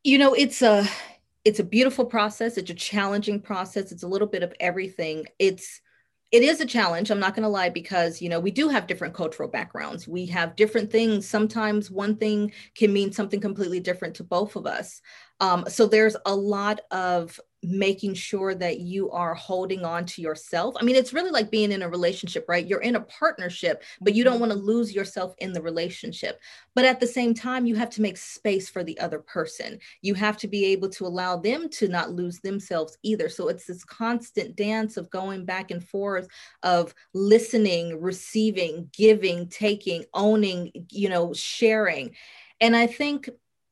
You 0.03 0.19
know 0.19 0.35
it's 0.35 0.63
a 0.63 0.87
it's 1.45 1.61
a 1.61 1.65
beautiful 1.65 2.05
process. 2.05 2.57
It's 2.57 2.71
a 2.71 2.75
challenging 2.75 3.41
process. 3.41 3.93
It's 3.93 4.03
a 4.03 4.09
little 4.09 4.29
bit 4.29 4.43
of 4.43 4.55
everything. 4.61 5.27
It's 5.39 5.81
it 6.31 6.45
is 6.45 6.61
a 6.61 6.67
challenge 6.67 7.11
i'm 7.11 7.19
not 7.19 7.35
going 7.35 7.43
to 7.43 7.49
lie 7.49 7.71
because 7.71 8.23
you 8.23 8.29
know 8.29 8.39
we 8.39 8.53
do 8.53 8.69
have 8.69 8.87
different 8.87 9.15
cultural 9.15 9.49
backgrounds. 9.49 10.07
We 10.07 10.27
have 10.27 10.57
different 10.57 10.91
things. 10.91 11.29
Sometimes 11.29 11.91
one 11.91 12.17
thing 12.17 12.53
can 12.75 12.93
mean 12.93 13.13
something 13.13 13.41
completely 13.41 13.81
different 13.81 14.15
to 14.17 14.25
both 14.25 14.57
of 14.57 14.67
us. 14.67 15.01
Um, 15.41 15.65
so 15.69 15.87
there's 15.87 16.17
a 16.25 16.35
lot 16.35 16.81
of 16.91 17.39
making 17.63 18.15
sure 18.15 18.55
that 18.55 18.81
you 18.81 19.11
are 19.11 19.35
holding 19.35 19.85
on 19.85 20.07
to 20.07 20.23
yourself. 20.23 20.75
I 20.81 20.85
mean, 20.85 20.97
it's 20.97 21.13
really 21.13 21.31
like 21.31 21.51
being 21.51 21.73
in 21.73 21.83
a 21.83 21.89
relationship, 21.89 22.47
right? 22.49 22.67
You're 22.67 22.81
in 22.81 22.97
a 22.97 23.03
partnership, 23.03 23.83
but 24.01 24.15
you 24.15 24.25
don't 24.25 24.35
mm-hmm. 24.35 24.41
want 24.41 24.53
to 24.53 24.59
lose 24.59 24.95
yourself 24.95 25.35
in 25.39 25.53
the 25.53 25.61
relationship. 25.61 26.41
But 26.75 26.87
at 26.87 27.01
the 27.01 27.07
same 27.07 27.35
time, 27.35 27.67
you 27.67 27.75
have 27.77 27.91
to 27.91 28.03
make 28.03 28.17
space 28.17 28.69
for 28.69 28.83
the 28.83 28.99
other 28.99 29.19
person. 29.19 29.79
You 30.01 30.15
have 30.15 30.39
to 30.39 30.49
be 30.49 30.65
able 30.67 30.89
to 30.91 31.07
allow 31.07 31.37
them 31.37 31.69
to 31.71 31.89
not 31.89 32.13
lose 32.13 32.41
themselves 32.41 32.97
either. 33.03 33.29
So 33.29 33.49
it's 33.49 33.67
this 33.67 33.85
constant 33.85 34.57
dance 34.57 34.97
of 34.97 35.11
going 35.11 35.45
back 35.45 35.71
and 35.71 35.87
forth 35.87 36.29
of 36.63 36.95
listening, 37.13 38.01
receiving, 38.01 38.89
giving, 38.93 39.49
taking, 39.49 40.05
owning, 40.15 40.73
you 40.91 41.11
know, 41.11 41.35
sharing. 41.35 42.15
And 42.61 42.75
I 42.75 42.87
think 42.87 43.29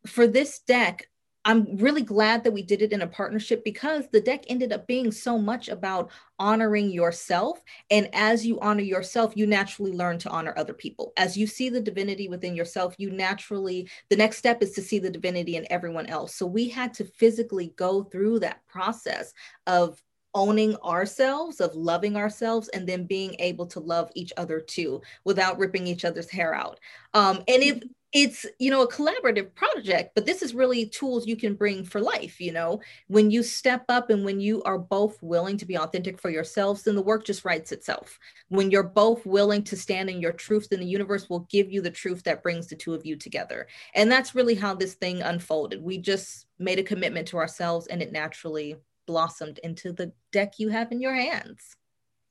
for 0.06 0.26
this 0.26 0.60
deck, 0.60 1.08
I'm 1.48 1.78
really 1.78 2.02
glad 2.02 2.44
that 2.44 2.52
we 2.52 2.60
did 2.60 2.82
it 2.82 2.92
in 2.92 3.00
a 3.00 3.06
partnership 3.06 3.64
because 3.64 4.06
the 4.08 4.20
deck 4.20 4.44
ended 4.48 4.70
up 4.70 4.86
being 4.86 5.10
so 5.10 5.38
much 5.38 5.70
about 5.70 6.10
honoring 6.38 6.90
yourself. 6.90 7.64
And 7.90 8.10
as 8.12 8.44
you 8.44 8.60
honor 8.60 8.82
yourself, 8.82 9.34
you 9.34 9.46
naturally 9.46 9.92
learn 9.92 10.18
to 10.18 10.28
honor 10.28 10.52
other 10.58 10.74
people. 10.74 11.14
As 11.16 11.38
you 11.38 11.46
see 11.46 11.70
the 11.70 11.80
divinity 11.80 12.28
within 12.28 12.54
yourself, 12.54 12.96
you 12.98 13.10
naturally, 13.10 13.88
the 14.10 14.16
next 14.16 14.36
step 14.36 14.62
is 14.62 14.72
to 14.72 14.82
see 14.82 14.98
the 14.98 15.08
divinity 15.08 15.56
in 15.56 15.66
everyone 15.70 16.04
else. 16.04 16.34
So 16.34 16.44
we 16.44 16.68
had 16.68 16.92
to 16.94 17.06
physically 17.06 17.72
go 17.76 18.04
through 18.04 18.40
that 18.40 18.60
process 18.66 19.32
of 19.66 20.02
owning 20.34 20.76
ourselves, 20.76 21.60
of 21.60 21.74
loving 21.74 22.16
ourselves, 22.16 22.68
and 22.68 22.86
then 22.86 23.04
being 23.04 23.34
able 23.38 23.66
to 23.66 23.80
love 23.80 24.10
each 24.14 24.32
other 24.36 24.60
too 24.60 25.00
without 25.24 25.58
ripping 25.58 25.86
each 25.86 26.04
other's 26.04 26.30
hair 26.30 26.54
out. 26.54 26.78
Um, 27.14 27.38
and 27.48 27.62
if 27.62 27.82
it's 28.12 28.46
you 28.58 28.70
know 28.70 28.80
a 28.82 28.90
collaborative 28.90 29.54
project 29.54 30.12
but 30.14 30.24
this 30.24 30.40
is 30.40 30.54
really 30.54 30.86
tools 30.86 31.26
you 31.26 31.36
can 31.36 31.54
bring 31.54 31.84
for 31.84 32.00
life 32.00 32.40
you 32.40 32.52
know? 32.52 32.80
When 33.08 33.30
you 33.30 33.42
step 33.42 33.84
up 33.88 34.08
and 34.08 34.24
when 34.24 34.40
you 34.40 34.62
are 34.62 34.78
both 34.78 35.22
willing 35.22 35.58
to 35.58 35.66
be 35.66 35.76
authentic 35.76 36.18
for 36.18 36.30
yourselves 36.30 36.82
then 36.82 36.94
the 36.94 37.02
work 37.02 37.24
just 37.26 37.44
writes 37.44 37.70
itself. 37.70 38.18
When 38.48 38.70
you're 38.70 38.82
both 38.82 39.26
willing 39.26 39.62
to 39.64 39.76
stand 39.76 40.08
in 40.08 40.22
your 40.22 40.32
truth 40.32 40.68
then 40.70 40.80
the 40.80 40.86
universe 40.86 41.28
will 41.28 41.40
give 41.50 41.70
you 41.70 41.82
the 41.82 41.90
truth 41.90 42.22
that 42.24 42.42
brings 42.42 42.66
the 42.66 42.76
two 42.76 42.94
of 42.94 43.04
you 43.04 43.14
together. 43.14 43.66
And 43.94 44.10
that's 44.10 44.34
really 44.34 44.54
how 44.54 44.74
this 44.74 44.94
thing 44.94 45.20
unfolded. 45.20 45.82
We 45.82 45.98
just 45.98 46.46
made 46.58 46.78
a 46.78 46.82
commitment 46.82 47.28
to 47.28 47.36
ourselves 47.36 47.88
and 47.88 48.00
it 48.00 48.10
naturally 48.10 48.76
blossomed 49.08 49.58
into 49.64 49.90
the 49.90 50.12
deck 50.30 50.60
you 50.60 50.68
have 50.68 50.92
in 50.92 51.00
your 51.00 51.14
hands. 51.14 51.74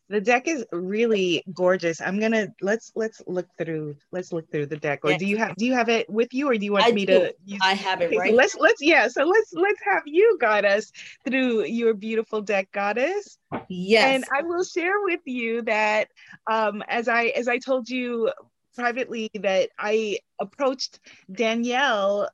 The 0.10 0.22
deck 0.22 0.48
is 0.48 0.63
really 0.72 1.43
gorgeous. 1.53 2.00
I'm 2.00 2.17
gonna 2.17 2.48
let's 2.62 2.93
let's 2.96 3.22
look 3.27 3.48
through 3.57 3.98
let's 4.13 4.31
look 4.31 4.50
through 4.50 4.67
the 4.67 4.77
deck. 4.77 5.00
Or 5.03 5.17
do 5.17 5.25
you 5.25 5.36
have 5.36 5.57
do 5.57 5.65
you 5.65 5.74
have 5.74 5.89
it 5.89 6.10
with 6.10 6.34
you 6.34 6.48
or 6.50 6.55
do 6.55 6.63
you 6.63 6.72
want 6.72 6.86
I 6.86 6.91
me 6.91 7.05
do. 7.05 7.19
to 7.19 7.34
use, 7.43 7.60
i 7.62 7.74
have 7.74 8.01
it 8.01 8.05
okay, 8.05 8.17
right 8.17 8.29
so 8.29 8.36
let's 8.36 8.55
let's 8.55 8.81
yeah 8.81 9.10
so 9.10 9.25
let's 9.25 9.51
let's 9.51 9.81
have 9.84 10.03
you 10.05 10.38
guide 10.39 10.63
us 10.63 10.93
through 11.25 11.65
your 11.65 11.93
beautiful 11.93 12.41
deck 12.41 12.72
goddess. 12.72 13.38
Yes. 13.67 14.15
And 14.15 14.25
i 14.34 14.43
will 14.43 14.63
share 14.63 15.01
with 15.03 15.19
you 15.25 15.63
that 15.63 16.07
um 16.50 16.81
as 16.88 17.10
i 17.10 17.25
as 17.25 17.50
i 17.50 17.57
told 17.57 17.89
you 17.89 18.31
privately 18.75 19.29
that 19.34 19.72
i 19.77 20.19
approached 20.39 21.00
danielle 21.29 22.29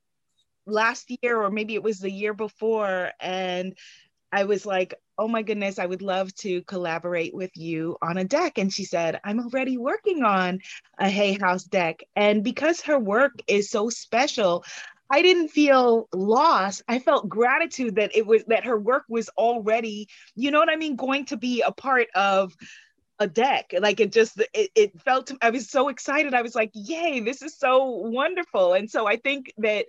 last 0.66 1.12
year 1.22 1.42
or 1.42 1.50
maybe 1.50 1.74
it 1.74 1.84
was 1.84 2.00
the 2.00 2.12
year 2.12 2.34
before 2.34 3.12
and 3.20 3.78
I 4.34 4.46
was 4.46 4.66
like, 4.66 4.96
oh 5.20 5.28
my 5.28 5.44
goodness, 5.44 5.78
I 5.78 5.86
would 5.86 6.02
love 6.02 6.34
to 6.38 6.64
collaborate 6.64 7.36
with 7.36 7.56
you 7.56 7.98
on 8.02 8.18
a 8.18 8.24
deck. 8.24 8.58
And 8.58 8.74
she 8.74 8.84
said, 8.84 9.20
I'm 9.24 9.40
already 9.40 9.78
working 9.78 10.24
on 10.24 10.60
a 10.98 11.08
Hay 11.08 11.38
House 11.40 11.64
deck. 11.64 12.00
And 12.16 12.44
because 12.44 12.82
her 12.82 12.98
work 12.98 13.34
is 13.48 13.70
so 13.70 13.90
special, 13.90 14.66
I 15.12 15.22
didn't 15.22 15.50
feel 15.50 16.10
lost. 16.12 16.82
I 16.88 16.98
felt 16.98 17.30
gratitude 17.30 17.98
that 17.98 18.16
it 18.16 18.26
was 18.26 18.44
that 18.48 18.66
her 18.66 18.80
work 18.80 19.04
was 19.08 19.30
already, 19.38 20.08
you 20.36 20.50
know 20.50 20.58
what 20.58 20.72
I 20.72 20.78
mean, 20.78 20.96
going 20.96 21.26
to 21.26 21.38
be 21.38 21.62
a 21.62 21.72
part 21.72 22.08
of 22.16 22.56
a 23.20 23.28
deck 23.28 23.74
like 23.80 24.00
it 24.00 24.12
just 24.12 24.42
it, 24.56 24.72
it 24.74 25.02
felt 25.02 25.32
i 25.42 25.52
was 25.52 25.70
so 25.70 25.88
excited 25.90 26.34
i 26.34 26.42
was 26.42 26.56
like 26.56 26.72
yay 26.74 27.20
this 27.20 27.44
is 27.44 27.56
so 27.56 27.86
wonderful 27.86 28.74
and 28.74 28.90
so 28.90 29.08
i 29.08 29.18
think 29.18 29.54
that 29.60 29.86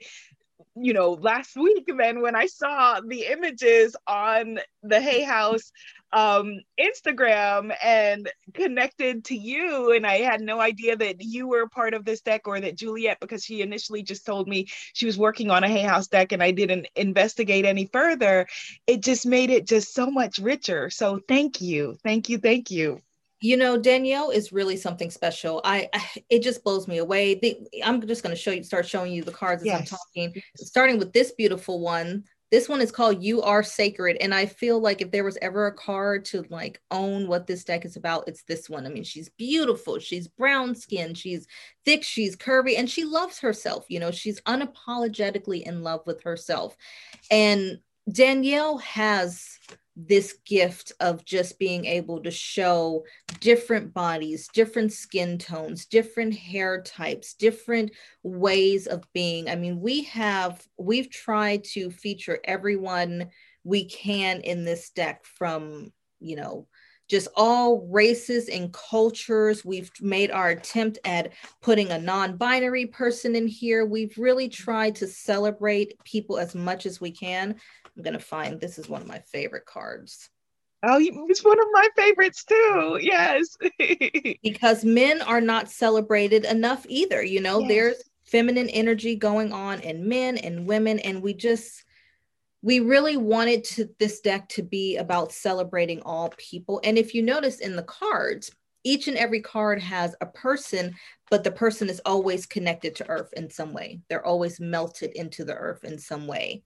you 0.77 0.93
know, 0.93 1.13
last 1.13 1.57
week 1.57 1.89
then 1.99 2.21
when 2.21 2.35
I 2.35 2.47
saw 2.47 3.01
the 3.01 3.27
images 3.27 3.97
on 4.07 4.59
the 4.83 5.01
Hay 5.01 5.23
House 5.23 5.73
um, 6.13 6.61
Instagram 6.81 7.75
and 7.83 8.31
connected 8.53 9.25
to 9.27 9.37
you, 9.37 9.93
and 9.93 10.07
I 10.07 10.19
had 10.19 10.41
no 10.41 10.61
idea 10.61 10.97
that 10.97 11.23
you 11.23 11.49
were 11.49 11.69
part 11.69 11.95
of 11.95 12.05
this 12.05 12.21
deck 12.21 12.47
or 12.47 12.61
that 12.61 12.77
Juliet, 12.77 13.19
because 13.21 13.45
she 13.45 13.63
initially 13.63 14.03
just 14.03 14.25
told 14.25 14.49
me 14.49 14.67
she 14.93 15.07
was 15.07 15.19
working 15.19 15.51
on 15.51 15.65
a 15.65 15.69
Hay 15.69 15.83
House 15.83 16.07
deck 16.09 16.33
and 16.33 16.43
I 16.43 16.53
didn't 16.53 16.87
investigate 16.95 17.65
any 17.65 17.87
further. 17.87 18.47
It 18.87 19.03
just 19.03 19.27
made 19.27 19.51
it 19.51 19.67
just 19.67 19.95
so 19.95 20.11
much 20.11 20.39
richer. 20.39 20.91
So 20.91 21.21
thank 21.27 21.61
you, 21.61 21.97
thank 22.03 22.29
you, 22.29 22.39
thank 22.39 22.71
you. 22.71 23.01
You 23.45 23.59
know, 23.59 23.77
Danielle 23.77 24.31
is 24.31 24.55
really 24.55 24.79
something 24.79 25.11
special. 25.11 25.61
I, 25.65 25.91
I 25.93 26.03
it 26.31 26.43
just 26.43 26.65
blows 26.65 26.89
me 26.89 26.97
away. 26.97 27.35
The, 27.35 27.59
I'm 27.85 28.01
just 28.07 28.23
going 28.23 28.35
to 28.35 28.41
show 28.41 28.53
you, 28.53 28.63
start 28.63 28.87
showing 28.87 29.13
you 29.13 29.23
the 29.23 29.33
cards 29.33 29.61
as 29.61 29.67
yes. 29.67 29.81
I'm 29.81 29.99
talking. 29.99 30.43
Starting 30.57 30.99
with 30.99 31.13
this 31.13 31.33
beautiful 31.33 31.81
one. 31.81 32.25
This 32.51 32.71
one 32.71 32.81
is 32.81 32.91
called 32.91 33.23
"You 33.23 33.43
Are 33.43 33.63
Sacred," 33.63 34.17
and 34.23 34.35
I 34.35 34.47
feel 34.47 34.81
like 34.81 35.03
if 35.03 35.11
there 35.11 35.25
was 35.25 35.37
ever 35.43 35.67
a 35.67 35.75
card 35.75 36.25
to 36.27 36.47
like 36.49 36.81
own 36.91 37.29
what 37.29 37.47
this 37.47 37.65
deck 37.65 37.85
is 37.85 37.97
about, 37.97 38.29
it's 38.29 38.45
this 38.45 38.71
one. 38.71 38.87
I 38.87 38.89
mean, 38.89 39.05
she's 39.05 39.29
beautiful. 39.29 39.99
She's 39.99 40.27
brown 40.27 40.75
skin. 40.75 41.13
She's 41.13 41.47
thick. 41.85 42.03
She's 42.03 42.37
curvy, 42.37 42.79
and 42.79 42.89
she 42.89 43.05
loves 43.05 43.41
herself. 43.41 43.85
You 43.89 44.01
know, 44.01 44.11
she's 44.11 44.41
unapologetically 44.43 45.65
in 45.65 45.83
love 45.83 46.01
with 46.07 46.23
herself. 46.23 46.79
And 47.31 47.81
Danielle 48.11 48.79
has 48.79 49.59
this 49.97 50.39
gift 50.45 50.93
of 51.01 51.25
just 51.25 51.59
being 51.59 51.85
able 51.85 52.23
to 52.23 52.31
show 52.31 53.05
different 53.41 53.95
bodies, 53.95 54.49
different 54.53 54.93
skin 54.93 55.39
tones, 55.39 55.87
different 55.87 56.35
hair 56.35 56.83
types, 56.83 57.35
different 57.35 57.93
ways 58.23 58.87
of 58.87 59.05
being. 59.13 59.49
I 59.49 59.57
mean, 59.57 59.81
we 59.81 60.03
have, 60.05 60.67
we've 60.79 61.11
tried 61.11 61.65
to 61.73 61.91
feature 61.91 62.41
everyone 62.45 63.31
we 63.63 63.85
can 63.85 64.41
in 64.41 64.65
this 64.65 64.91
deck 64.91 65.25
from, 65.25 65.93
you 66.21 66.37
know, 66.37 66.67
just 67.09 67.29
all 67.37 67.87
races 67.89 68.49
and 68.49 68.73
cultures. 68.73 69.65
We've 69.65 69.91
made 70.01 70.31
our 70.31 70.49
attempt 70.49 70.99
at 71.05 71.33
putting 71.61 71.91
a 71.91 71.99
non 71.99 72.37
binary 72.37 72.87
person 72.87 73.37
in 73.37 73.47
here. 73.47 73.85
We've 73.85 74.17
really 74.17 74.49
tried 74.49 74.97
to 74.97 75.07
celebrate 75.07 76.03
people 76.05 76.39
as 76.39 76.55
much 76.55 76.87
as 76.87 77.01
we 77.01 77.11
can. 77.11 77.57
I'm 77.97 78.03
going 78.03 78.15
to 78.15 78.19
find 78.19 78.61
this 78.61 78.79
is 78.79 78.89
one 78.89 79.03
of 79.03 79.09
my 79.09 79.21
favorite 79.21 79.67
cards. 79.67 80.29
Oh, 80.87 80.99
it's 81.01 81.45
one 81.45 81.59
of 81.59 81.67
my 81.73 81.89
favorites 81.97 82.45
too. 82.45 82.99
Yes. 83.01 83.57
because 84.43 84.85
men 84.85 85.23
are 85.23 85.41
not 85.41 85.71
celebrated 85.71 86.45
enough 86.45 86.85
either. 86.89 87.23
You 87.23 87.41
know, 87.41 87.61
yes. 87.61 87.69
there's 87.69 88.03
feminine 88.25 88.69
energy 88.69 89.17
going 89.17 89.53
on 89.53 89.81
in 89.81 90.09
men 90.09 90.37
and 90.37 90.67
women, 90.67 90.99
and 90.99 91.23
we 91.23 91.33
just, 91.33 91.85
we 92.61 92.81
really 92.81 93.17
wanted 93.17 93.65
to 93.65 93.89
this 93.99 94.21
deck 94.21 94.49
to 94.51 94.63
be 94.63 94.97
about 94.97 95.33
celebrating 95.33 96.03
all 96.03 96.33
people. 96.37 96.81
And 96.85 96.99
if 96.99 97.15
you 97.15 97.23
notice 97.23 97.61
in 97.61 97.77
the 97.77 97.83
cards, 97.83 98.51
each 98.83 99.09
and 99.09 99.17
every 99.17 99.41
card 99.41 99.81
has 99.81 100.15
a 100.21 100.27
person, 100.27 100.95
but 101.31 101.43
the 101.43 101.51
person 101.51 101.89
is 101.89 102.03
always 102.05 102.45
connected 102.45 102.95
to 102.97 103.09
earth 103.09 103.33
in 103.35 103.49
some 103.49 103.73
way. 103.73 104.01
They're 104.11 104.27
always 104.27 104.61
melted 104.61 105.13
into 105.13 105.45
the 105.45 105.55
earth 105.55 105.85
in 105.85 105.99
some 105.99 106.27
way. 106.27 106.63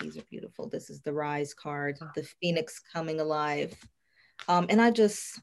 These 0.00 0.16
are 0.16 0.24
beautiful. 0.30 0.68
This 0.68 0.90
is 0.90 1.00
the 1.00 1.12
Rise 1.12 1.52
card, 1.54 1.98
the 2.14 2.22
Phoenix 2.40 2.80
coming 2.92 3.20
alive. 3.20 3.74
Um, 4.48 4.66
and 4.70 4.80
I 4.80 4.90
just, 4.90 5.40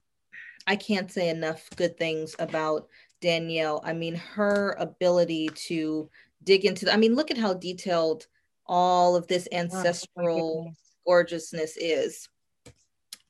I 0.65 0.75
can't 0.75 1.11
say 1.11 1.29
enough 1.29 1.69
good 1.75 1.97
things 1.97 2.35
about 2.39 2.87
Danielle. 3.21 3.81
I 3.83 3.93
mean, 3.93 4.15
her 4.15 4.75
ability 4.79 5.49
to 5.67 6.09
dig 6.43 6.65
into, 6.65 6.85
the, 6.85 6.93
I 6.93 6.97
mean, 6.97 7.15
look 7.15 7.29
at 7.29 7.37
how 7.37 7.53
detailed 7.53 8.27
all 8.65 9.15
of 9.15 9.27
this 9.27 9.47
ancestral 9.51 10.67
oh, 10.69 10.73
gorgeousness 11.05 11.77
is. 11.77 12.27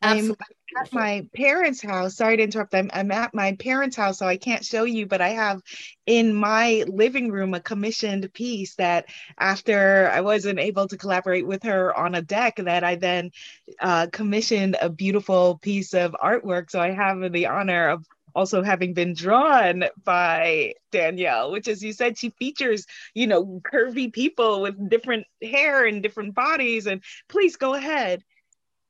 I'm 0.01 0.36
at 0.80 0.92
my 0.94 1.27
parents' 1.36 1.82
house. 1.82 2.16
Sorry 2.16 2.38
to 2.38 2.44
interrupt. 2.44 2.75
I'm, 2.75 2.89
I'm 2.94 3.12
at 3.12 3.34
my 3.34 3.54
parents' 3.56 3.96
house, 3.96 4.20
so 4.20 4.27
I 4.27 4.38
can't 4.38 4.66
show 4.66 4.84
you, 4.84 5.06
but 5.06 5.22
I 5.22 5.30
have 5.30 5.62
in 6.06 6.34
my 6.34 6.84
living 6.88 7.32
room 7.32 7.54
a 7.54 7.60
commissioned 7.60 8.32
piece 8.34 8.75
that 8.75 9.06
after 9.38 10.10
I 10.13 10.22
wasn't 10.22 10.60
able 10.60 10.88
to 10.88 10.98
collaborate 10.98 11.48
with 11.48 11.63
her 11.63 11.98
on 11.98 12.16
a 12.16 12.22
deck, 12.22 12.58
that 12.58 12.84
I 12.84 12.96
then 12.96 13.32
uh, 13.80 14.08
commissioned 14.12 14.77
a 14.82 14.89
beautiful 14.89 15.58
piece 15.58 15.94
of 15.94 16.16
artwork. 16.24 16.72
So 16.72 16.80
I 16.80 16.92
have 16.92 17.32
the 17.32 17.48
honor 17.48 17.89
of 17.89 18.06
also 18.36 18.62
having 18.62 18.94
been 18.94 19.16
drawn 19.16 19.86
by 20.04 20.74
Danielle, 20.92 21.51
which, 21.51 21.68
as 21.68 21.84
you 21.84 21.92
said, 21.92 22.20
she 22.20 22.30
features, 22.30 22.86
you 23.16 23.25
know, 23.25 23.62
curvy 23.63 24.13
people 24.13 24.62
with 24.62 24.89
different 24.89 25.25
hair 25.42 25.86
and 25.86 26.04
different 26.04 26.36
bodies. 26.36 26.86
And 26.86 27.01
please 27.27 27.56
go 27.56 27.74
ahead. 27.74 28.24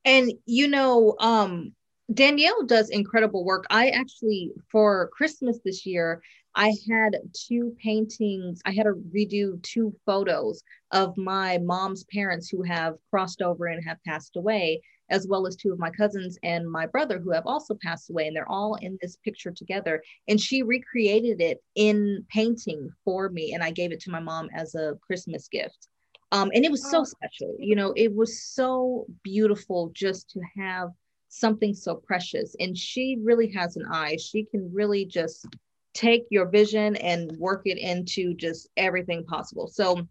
And 0.07 0.31
you 0.45 0.69
know, 0.69 1.15
um, 1.19 1.73
Danielle 2.13 2.63
does 2.63 2.89
incredible 2.89 3.43
work. 3.43 3.65
I 3.69 3.89
actually, 3.89 4.53
for 4.71 5.09
Christmas 5.09 5.59
this 5.65 5.85
year, 5.85 6.21
I 6.55 6.73
had 6.89 7.17
two 7.33 7.75
paintings. 7.83 8.61
I 8.65 8.71
had 8.71 8.83
to 8.83 8.93
redo 9.13 9.61
two 9.63 9.93
photos 10.05 10.63
of 10.91 11.17
my 11.17 11.57
mom's 11.57 12.05
parents 12.05 12.47
who 12.47 12.63
have 12.63 12.95
crossed 13.09 13.41
over 13.41 13.65
and 13.65 13.83
have 13.85 13.97
passed 14.05 14.37
away 14.37 14.81
as 15.09 15.27
well 15.27 15.45
as 15.45 15.57
two 15.57 15.73
of 15.73 15.79
my 15.79 15.89
cousins 15.89 16.37
and 16.41 16.71
my 16.71 16.85
brother 16.85 17.19
who 17.19 17.31
have 17.31 17.45
also 17.45 17.77
passed 17.83 18.09
away. 18.09 18.27
And 18.27 18.35
they're 18.35 18.49
all 18.49 18.75
in 18.75 18.97
this 19.01 19.17
picture 19.17 19.51
together. 19.51 20.01
And 20.29 20.39
she 20.39 20.63
recreated 20.63 21.41
it 21.41 21.61
in 21.75 22.25
painting 22.29 22.91
for 23.03 23.27
me. 23.27 23.53
And 23.53 23.61
I 23.61 23.71
gave 23.71 23.91
it 23.91 23.99
to 24.01 24.11
my 24.11 24.21
mom 24.21 24.47
as 24.53 24.73
a 24.73 24.97
Christmas 25.05 25.49
gift. 25.49 25.89
Um, 26.31 26.51
and 26.53 26.65
it 26.65 26.71
was 26.71 26.89
so 26.89 27.01
oh. 27.01 27.03
special. 27.03 27.55
You 27.59 27.75
know, 27.75 27.93
it 27.95 28.13
was 28.13 28.43
so 28.43 29.05
beautiful 29.23 29.91
just 29.93 30.29
to 30.31 30.41
have 30.57 30.89
something 31.29 31.73
so 31.73 31.95
precious. 31.95 32.55
And 32.59 32.77
she 32.77 33.17
really 33.21 33.51
has 33.51 33.77
an 33.77 33.85
eye. 33.91 34.17
She 34.17 34.43
can 34.43 34.71
really 34.73 35.05
just 35.05 35.45
take 35.93 36.25
your 36.29 36.47
vision 36.47 36.95
and 36.97 37.31
work 37.37 37.63
it 37.65 37.77
into 37.77 38.33
just 38.35 38.69
everything 38.77 39.23
possible. 39.25 39.67
So 39.67 40.07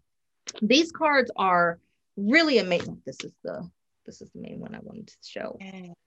these 0.61 0.91
cards 0.91 1.31
are 1.37 1.79
really 2.17 2.57
amazing. 2.57 3.01
This 3.05 3.17
is 3.23 3.33
the 3.43 3.69
this 4.05 4.21
is 4.21 4.29
the 4.31 4.39
main 4.39 4.59
one 4.59 4.73
I 4.73 4.79
wanted 4.81 5.07
to 5.07 5.15
show. 5.21 5.57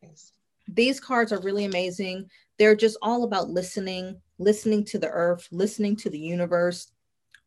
Yes. 0.03 0.33
These 0.69 1.01
cards 1.01 1.33
are 1.33 1.41
really 1.41 1.67
amazing. 1.67 2.31
They're 2.59 2.77
just 2.77 2.97
all 3.03 3.25
about 3.25 3.51
listening, 3.51 4.21
listening 4.39 4.85
to 4.87 4.99
the 4.99 5.09
earth, 5.09 5.47
listening 5.51 5.97
to 5.97 6.11
the 6.11 6.19
universe, 6.19 6.91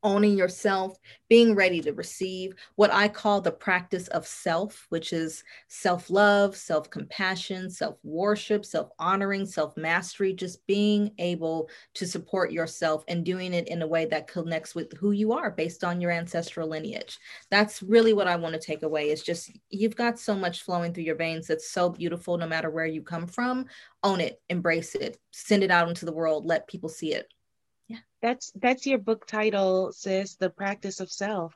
owning 0.03 0.37
yourself, 0.37 0.99
being 1.29 1.55
ready 1.55 1.81
to 1.81 1.93
receive 1.93 2.53
what 2.75 2.93
I 2.93 3.07
call 3.07 3.41
the 3.41 3.51
practice 3.51 4.07
of 4.09 4.27
self, 4.27 4.85
which 4.89 5.13
is 5.13 5.43
self 5.67 6.09
love, 6.09 6.55
self 6.55 6.89
compassion, 6.89 7.69
self 7.69 7.97
worship, 8.03 8.65
self 8.65 8.89
honoring, 8.99 9.45
self 9.45 9.75
mastery, 9.77 10.33
just 10.33 10.65
being 10.67 11.11
able 11.17 11.69
to 11.95 12.05
support 12.05 12.51
yourself 12.51 13.03
and 13.07 13.25
doing 13.25 13.53
it 13.53 13.67
in 13.67 13.81
a 13.81 13.87
way 13.87 14.05
that 14.05 14.27
connects 14.27 14.75
with 14.75 14.93
who 14.93 15.11
you 15.11 15.33
are 15.33 15.51
based 15.51 15.83
on 15.83 16.01
your 16.01 16.11
ancestral 16.11 16.67
lineage. 16.67 17.17
That's 17.49 17.81
really 17.81 18.13
what 18.13 18.27
I 18.27 18.35
want 18.35 18.53
to 18.53 18.59
take 18.59 18.83
away 18.83 19.09
is 19.09 19.23
just 19.23 19.51
you've 19.69 19.95
got 19.95 20.19
so 20.19 20.35
much 20.35 20.63
flowing 20.63 20.93
through 20.93 21.03
your 21.03 21.15
veins 21.15 21.47
that's 21.47 21.69
so 21.69 21.89
beautiful 21.89 22.37
no 22.37 22.47
matter 22.47 22.69
where 22.69 22.85
you 22.85 23.01
come 23.01 23.27
from. 23.27 23.65
Own 24.03 24.19
it, 24.19 24.41
embrace 24.49 24.95
it, 24.95 25.17
send 25.31 25.63
it 25.63 25.71
out 25.71 25.87
into 25.87 26.05
the 26.05 26.11
world, 26.11 26.45
let 26.45 26.67
people 26.67 26.89
see 26.89 27.13
it 27.13 27.33
yeah. 27.87 27.97
That's 28.21 28.51
that's 28.55 28.85
your 28.85 28.99
book 28.99 29.27
title 29.27 29.91
sis 29.91 30.35
the 30.35 30.49
practice 30.49 30.99
of 30.99 31.11
self. 31.11 31.53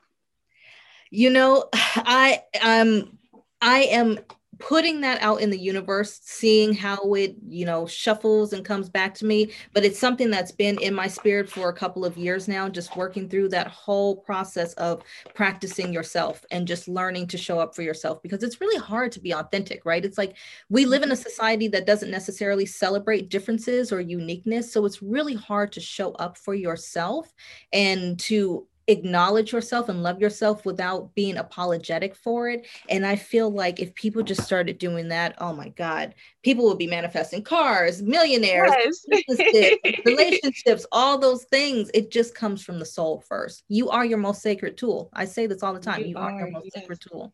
You 1.10 1.30
know 1.30 1.68
i 1.72 2.42
um 2.62 3.18
i 3.60 3.80
am 3.84 4.18
putting 4.58 5.00
that 5.02 5.22
out 5.22 5.40
in 5.40 5.50
the 5.50 5.58
universe 5.58 6.20
seeing 6.22 6.74
how 6.74 7.14
it 7.14 7.36
you 7.48 7.64
know 7.64 7.86
shuffles 7.86 8.52
and 8.52 8.64
comes 8.64 8.88
back 8.88 9.14
to 9.14 9.24
me. 9.24 9.50
But 9.72 9.84
it's 9.84 9.98
something 9.98 10.30
that's 10.30 10.52
been 10.52 10.78
in 10.80 10.94
my 10.94 11.06
spirit 11.06 11.48
for 11.48 11.68
a 11.68 11.72
couple 11.74 12.04
of 12.04 12.16
years 12.16 12.48
now 12.48 12.68
just 12.68 12.96
working 12.96 13.28
through 13.28 13.50
that 13.50 13.68
whole 13.68 14.16
process 14.16 14.72
of 14.74 15.02
practicing 15.34 15.92
yourself 15.92 16.44
and 16.50 16.66
just 16.66 16.88
learning 16.88 17.28
to 17.28 17.38
show 17.38 17.60
up 17.60 17.74
for 17.74 17.82
yourself 17.82 18.22
because 18.22 18.42
it's 18.42 18.60
really 18.60 18.80
hard 18.80 19.12
to 19.12 19.20
be 19.20 19.32
authentic 19.32 19.84
right? 19.84 20.04
It's 20.04 20.18
like 20.18 20.36
we 20.68 20.84
live 20.84 21.02
in 21.02 21.10
a 21.10 21.14
mm-hmm. 21.14 21.22
society 21.22 21.68
that 21.68 21.86
doesn't 21.86 22.10
necessarily 22.10 22.66
celebrate 22.66 23.28
differences 23.28 23.92
or 23.92 24.00
uniqueness. 24.00 24.72
So 24.72 24.84
it's 24.84 25.02
really 25.02 25.34
hard 25.34 25.72
to 25.72 25.80
show 25.80 26.12
up 26.12 26.36
for 26.36 26.54
yourself 26.54 27.32
and 27.72 28.18
to 28.20 28.66
acknowledge 28.88 29.52
yourself 29.52 29.88
and 29.88 30.02
love 30.02 30.20
yourself 30.20 30.64
without 30.64 31.14
being 31.14 31.36
apologetic 31.36 32.16
for 32.16 32.48
it. 32.48 32.66
And 32.88 33.06
I 33.06 33.16
feel 33.16 33.50
like 33.50 33.80
if 33.80 33.94
people 33.94 34.22
just 34.22 34.42
started 34.42 34.78
doing 34.78 35.08
that, 35.08 35.36
oh 35.38 35.52
my 35.52 35.68
God, 35.68 36.14
people 36.42 36.66
would 36.66 36.78
be 36.78 36.86
manifesting 36.86 37.44
cars, 37.44 38.02
millionaires, 38.02 38.72
yes. 39.08 40.00
relationships, 40.06 40.86
all 40.90 41.18
those 41.18 41.44
things. 41.44 41.90
It 41.94 42.10
just 42.10 42.34
comes 42.34 42.64
from 42.64 42.78
the 42.78 42.86
soul 42.86 43.22
first. 43.28 43.62
You 43.68 43.90
are 43.90 44.04
your 44.04 44.18
most 44.18 44.42
sacred 44.42 44.76
tool. 44.76 45.10
I 45.12 45.26
say 45.26 45.46
this 45.46 45.62
all 45.62 45.74
the 45.74 45.80
time. 45.80 46.00
You, 46.00 46.08
you 46.08 46.16
are, 46.16 46.30
are, 46.30 46.38
your 46.40 46.50
most 46.50 46.70
yes. 46.74 46.82
sacred 46.82 47.00
tool. 47.00 47.32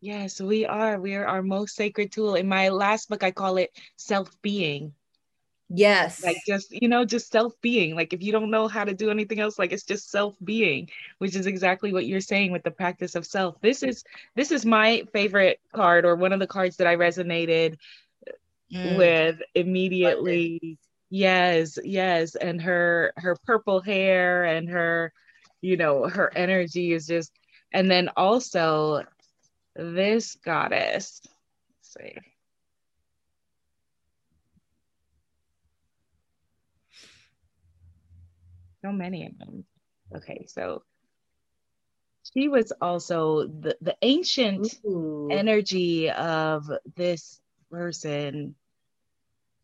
Yes, 0.00 0.40
we 0.40 0.66
are. 0.66 1.00
We 1.00 1.14
are 1.14 1.26
our 1.26 1.42
most 1.42 1.76
sacred 1.76 2.12
tool. 2.12 2.34
In 2.34 2.48
my 2.48 2.70
last 2.70 3.08
book, 3.08 3.22
I 3.22 3.30
call 3.30 3.56
it 3.58 3.70
self 3.96 4.30
being 4.42 4.92
Yes. 5.76 6.22
Like 6.22 6.36
just, 6.46 6.70
you 6.70 6.88
know, 6.88 7.04
just 7.04 7.32
self 7.32 7.60
being. 7.60 7.94
Like 7.96 8.12
if 8.12 8.22
you 8.22 8.32
don't 8.32 8.50
know 8.50 8.68
how 8.68 8.84
to 8.84 8.94
do 8.94 9.10
anything 9.10 9.40
else, 9.40 9.58
like 9.58 9.72
it's 9.72 9.82
just 9.82 10.10
self 10.10 10.36
being, 10.44 10.88
which 11.18 11.34
is 11.34 11.46
exactly 11.46 11.92
what 11.92 12.06
you're 12.06 12.20
saying 12.20 12.52
with 12.52 12.62
the 12.62 12.70
practice 12.70 13.14
of 13.14 13.26
self. 13.26 13.60
This 13.60 13.82
is 13.82 14.04
this 14.36 14.50
is 14.52 14.64
my 14.64 15.04
favorite 15.12 15.60
card 15.74 16.04
or 16.04 16.14
one 16.14 16.32
of 16.32 16.38
the 16.38 16.46
cards 16.46 16.76
that 16.76 16.86
I 16.86 16.96
resonated 16.96 17.78
mm. 18.72 18.96
with 18.96 19.40
immediately. 19.54 20.78
Yes, 21.10 21.78
yes. 21.82 22.36
And 22.36 22.62
her 22.62 23.12
her 23.16 23.36
purple 23.44 23.80
hair 23.80 24.44
and 24.44 24.68
her, 24.68 25.12
you 25.60 25.76
know, 25.76 26.08
her 26.08 26.30
energy 26.36 26.92
is 26.92 27.06
just 27.06 27.32
and 27.72 27.90
then 27.90 28.10
also 28.16 29.02
this 29.74 30.36
goddess. 30.36 31.20
Let's 31.98 32.14
see. 32.14 32.33
So 38.84 38.92
many 38.92 39.26
of 39.26 39.38
them. 39.38 39.64
Okay, 40.14 40.46
so 40.48 40.82
she 42.34 42.48
was 42.48 42.72
also 42.80 43.46
the, 43.46 43.76
the 43.80 43.96
ancient 44.02 44.78
Ooh. 44.84 45.28
energy 45.30 46.10
of 46.10 46.70
this 46.94 47.40
person 47.70 48.54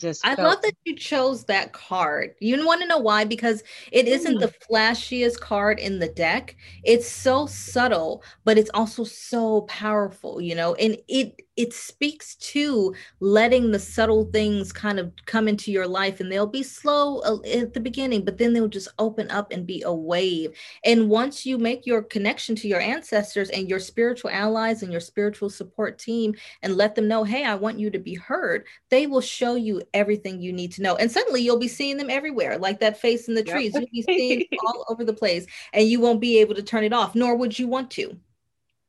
just 0.00 0.26
I 0.26 0.34
felt- 0.34 0.48
love 0.48 0.62
that 0.62 0.74
you 0.84 0.96
chose 0.96 1.44
that 1.44 1.72
card. 1.72 2.34
You 2.40 2.64
want 2.66 2.80
to 2.80 2.86
know 2.86 2.98
why? 2.98 3.24
Because 3.24 3.62
it 3.92 4.08
isn't 4.08 4.38
mm. 4.38 4.40
the 4.40 4.54
flashiest 4.66 5.40
card 5.40 5.78
in 5.78 5.98
the 5.98 6.08
deck. 6.08 6.56
It's 6.82 7.06
so 7.06 7.44
subtle, 7.46 8.24
but 8.44 8.56
it's 8.56 8.70
also 8.72 9.04
so 9.04 9.62
powerful, 9.62 10.40
you 10.40 10.54
know. 10.54 10.74
And 10.74 10.96
it 11.06 11.42
it 11.56 11.72
speaks 11.72 12.36
to 12.36 12.94
letting 13.20 13.70
the 13.70 13.78
subtle 13.78 14.24
things 14.32 14.72
kind 14.72 14.98
of 14.98 15.12
come 15.26 15.48
into 15.48 15.70
your 15.70 15.86
life 15.86 16.20
and 16.20 16.30
they'll 16.30 16.46
be 16.46 16.62
slow 16.62 17.18
uh, 17.20 17.38
at 17.48 17.74
the 17.74 17.80
beginning 17.80 18.24
but 18.24 18.38
then 18.38 18.52
they'll 18.52 18.68
just 18.68 18.88
open 18.98 19.30
up 19.30 19.52
and 19.52 19.66
be 19.66 19.82
a 19.82 19.92
wave. 19.92 20.56
And 20.84 21.08
once 21.08 21.44
you 21.44 21.58
make 21.58 21.86
your 21.86 22.02
connection 22.02 22.54
to 22.56 22.68
your 22.68 22.80
ancestors 22.80 23.50
and 23.50 23.68
your 23.68 23.78
spiritual 23.78 24.30
allies 24.30 24.82
and 24.82 24.92
your 24.92 25.00
spiritual 25.00 25.50
support 25.50 25.98
team 25.98 26.34
and 26.62 26.76
let 26.76 26.94
them 26.94 27.08
know 27.08 27.24
hey 27.24 27.44
i 27.44 27.54
want 27.54 27.78
you 27.78 27.90
to 27.90 27.98
be 27.98 28.14
heard 28.14 28.64
they 28.88 29.06
will 29.06 29.20
show 29.20 29.54
you 29.54 29.82
everything 29.94 30.40
you 30.40 30.52
need 30.52 30.72
to 30.72 30.82
know. 30.82 30.96
And 30.96 31.10
suddenly 31.10 31.40
you'll 31.42 31.58
be 31.58 31.68
seeing 31.68 31.96
them 31.96 32.10
everywhere 32.10 32.58
like 32.58 32.80
that 32.80 33.00
face 33.00 33.28
in 33.28 33.34
the 33.34 33.44
yep. 33.44 33.54
trees. 33.54 33.74
You'll 33.74 33.86
be 33.92 34.02
seeing 34.08 34.44
all 34.66 34.84
over 34.88 35.04
the 35.04 35.12
place 35.12 35.46
and 35.72 35.88
you 35.88 36.00
won't 36.00 36.20
be 36.20 36.38
able 36.38 36.54
to 36.54 36.62
turn 36.62 36.84
it 36.84 36.92
off 36.92 37.14
nor 37.14 37.36
would 37.36 37.58
you 37.58 37.68
want 37.68 37.90
to. 37.92 38.18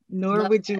Nor 0.09 0.39
Love 0.39 0.49
would 0.49 0.69
you 0.69 0.79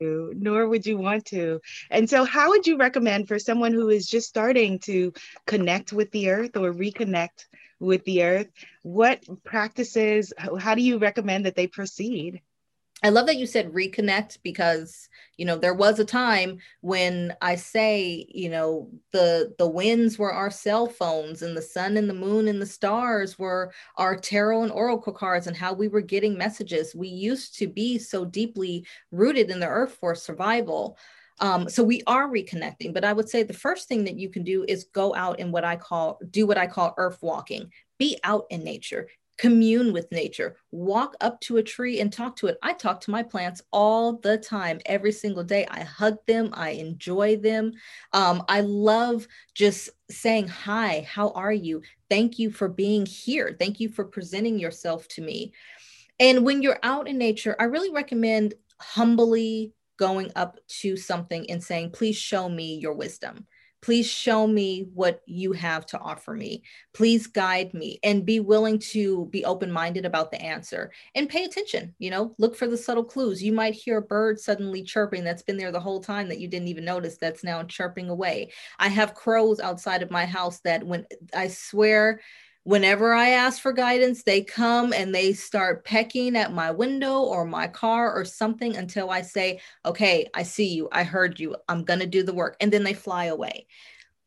to, 0.00 0.32
nor 0.36 0.68
would 0.68 0.86
you 0.86 0.98
want 0.98 1.24
to. 1.26 1.60
And 1.90 2.08
so, 2.08 2.24
how 2.24 2.50
would 2.50 2.66
you 2.66 2.76
recommend 2.76 3.28
for 3.28 3.38
someone 3.38 3.72
who 3.72 3.88
is 3.88 4.06
just 4.06 4.28
starting 4.28 4.78
to 4.80 5.12
connect 5.46 5.92
with 5.92 6.10
the 6.10 6.30
earth 6.30 6.56
or 6.56 6.72
reconnect 6.72 7.46
with 7.80 8.04
the 8.04 8.22
earth? 8.24 8.48
What 8.82 9.22
practices, 9.44 10.32
how 10.58 10.74
do 10.74 10.82
you 10.82 10.98
recommend 10.98 11.46
that 11.46 11.54
they 11.54 11.66
proceed? 11.66 12.40
I 13.02 13.10
love 13.10 13.26
that 13.26 13.36
you 13.36 13.46
said 13.46 13.72
reconnect 13.72 14.38
because 14.42 15.08
you 15.36 15.44
know 15.44 15.56
there 15.56 15.74
was 15.74 15.98
a 15.98 16.04
time 16.04 16.58
when 16.80 17.34
I 17.42 17.56
say 17.56 18.26
you 18.28 18.48
know 18.48 18.90
the 19.12 19.54
the 19.58 19.68
winds 19.68 20.18
were 20.18 20.32
our 20.32 20.50
cell 20.50 20.86
phones 20.86 21.42
and 21.42 21.56
the 21.56 21.62
sun 21.62 21.98
and 21.98 22.08
the 22.08 22.14
moon 22.14 22.48
and 22.48 22.60
the 22.60 22.66
stars 22.66 23.38
were 23.38 23.72
our 23.96 24.16
tarot 24.16 24.62
and 24.62 24.72
oracle 24.72 25.12
cards 25.12 25.46
and 25.46 25.56
how 25.56 25.74
we 25.74 25.88
were 25.88 26.00
getting 26.00 26.38
messages. 26.38 26.94
We 26.94 27.08
used 27.08 27.58
to 27.58 27.66
be 27.66 27.98
so 27.98 28.24
deeply 28.24 28.86
rooted 29.12 29.50
in 29.50 29.60
the 29.60 29.68
earth 29.68 29.98
for 30.00 30.14
survival. 30.14 30.96
Um, 31.38 31.68
so 31.68 31.84
we 31.84 32.02
are 32.06 32.28
reconnecting, 32.28 32.94
but 32.94 33.04
I 33.04 33.12
would 33.12 33.28
say 33.28 33.42
the 33.42 33.52
first 33.52 33.88
thing 33.88 34.04
that 34.04 34.18
you 34.18 34.30
can 34.30 34.42
do 34.42 34.64
is 34.66 34.84
go 34.84 35.14
out 35.14 35.38
and 35.38 35.52
what 35.52 35.64
I 35.64 35.76
call 35.76 36.18
do 36.30 36.46
what 36.46 36.56
I 36.56 36.66
call 36.66 36.94
earth 36.96 37.18
walking. 37.20 37.70
Be 37.98 38.18
out 38.24 38.46
in 38.48 38.64
nature 38.64 39.08
commune 39.38 39.92
with 39.92 40.10
nature, 40.10 40.56
walk 40.70 41.14
up 41.20 41.40
to 41.42 41.58
a 41.58 41.62
tree 41.62 42.00
and 42.00 42.12
talk 42.12 42.36
to 42.36 42.46
it. 42.46 42.58
I 42.62 42.72
talk 42.72 43.00
to 43.02 43.10
my 43.10 43.22
plants 43.22 43.62
all 43.72 44.18
the 44.18 44.38
time, 44.38 44.80
every 44.86 45.12
single 45.12 45.44
day. 45.44 45.66
I 45.70 45.80
hug 45.80 46.16
them, 46.26 46.50
I 46.52 46.70
enjoy 46.70 47.36
them. 47.36 47.72
Um, 48.12 48.42
I 48.48 48.60
love 48.62 49.26
just 49.54 49.90
saying, 50.10 50.48
Hi, 50.48 51.06
how 51.08 51.30
are 51.30 51.52
you? 51.52 51.82
Thank 52.08 52.38
you 52.38 52.50
for 52.50 52.68
being 52.68 53.04
here. 53.04 53.56
Thank 53.58 53.80
you 53.80 53.88
for 53.88 54.04
presenting 54.04 54.58
yourself 54.58 55.06
to 55.08 55.22
me. 55.22 55.52
And 56.18 56.44
when 56.44 56.62
you're 56.62 56.78
out 56.82 57.08
in 57.08 57.18
nature, 57.18 57.56
I 57.58 57.64
really 57.64 57.90
recommend 57.90 58.54
humbly 58.80 59.72
going 59.98 60.30
up 60.36 60.58
to 60.68 60.96
something 60.96 61.48
and 61.50 61.62
saying, 61.62 61.90
Please 61.90 62.16
show 62.16 62.48
me 62.48 62.78
your 62.78 62.94
wisdom. 62.94 63.46
Please 63.86 64.10
show 64.10 64.48
me 64.48 64.88
what 64.94 65.22
you 65.26 65.52
have 65.52 65.86
to 65.86 65.98
offer 66.00 66.34
me. 66.34 66.64
Please 66.92 67.28
guide 67.28 67.72
me 67.72 68.00
and 68.02 68.26
be 68.26 68.40
willing 68.40 68.80
to 68.80 69.26
be 69.26 69.44
open 69.44 69.70
minded 69.70 70.04
about 70.04 70.32
the 70.32 70.42
answer 70.42 70.90
and 71.14 71.28
pay 71.28 71.44
attention. 71.44 71.94
You 72.00 72.10
know, 72.10 72.34
look 72.36 72.56
for 72.56 72.66
the 72.66 72.76
subtle 72.76 73.04
clues. 73.04 73.40
You 73.40 73.52
might 73.52 73.74
hear 73.74 73.98
a 73.98 74.02
bird 74.02 74.40
suddenly 74.40 74.82
chirping 74.82 75.22
that's 75.22 75.44
been 75.44 75.56
there 75.56 75.70
the 75.70 75.78
whole 75.78 76.00
time 76.00 76.28
that 76.30 76.40
you 76.40 76.48
didn't 76.48 76.66
even 76.66 76.84
notice 76.84 77.16
that's 77.16 77.44
now 77.44 77.62
chirping 77.62 78.08
away. 78.08 78.50
I 78.80 78.88
have 78.88 79.14
crows 79.14 79.60
outside 79.60 80.02
of 80.02 80.10
my 80.10 80.26
house 80.26 80.58
that 80.64 80.84
when 80.84 81.06
I 81.32 81.46
swear, 81.46 82.20
whenever 82.66 83.14
I 83.14 83.28
ask 83.28 83.62
for 83.62 83.72
guidance, 83.72 84.24
they 84.24 84.42
come 84.42 84.92
and 84.92 85.14
they 85.14 85.32
start 85.34 85.84
pecking 85.84 86.34
at 86.36 86.52
my 86.52 86.72
window 86.72 87.20
or 87.20 87.44
my 87.44 87.68
car 87.68 88.12
or 88.12 88.24
something 88.24 88.76
until 88.76 89.08
I 89.08 89.22
say, 89.22 89.60
okay, 89.84 90.26
I 90.34 90.42
see 90.42 90.74
you. 90.74 90.88
I 90.90 91.04
heard 91.04 91.38
you. 91.38 91.54
I'm 91.68 91.84
going 91.84 92.00
to 92.00 92.06
do 92.06 92.24
the 92.24 92.34
work. 92.34 92.56
And 92.60 92.72
then 92.72 92.82
they 92.82 92.92
fly 92.92 93.26
away. 93.26 93.68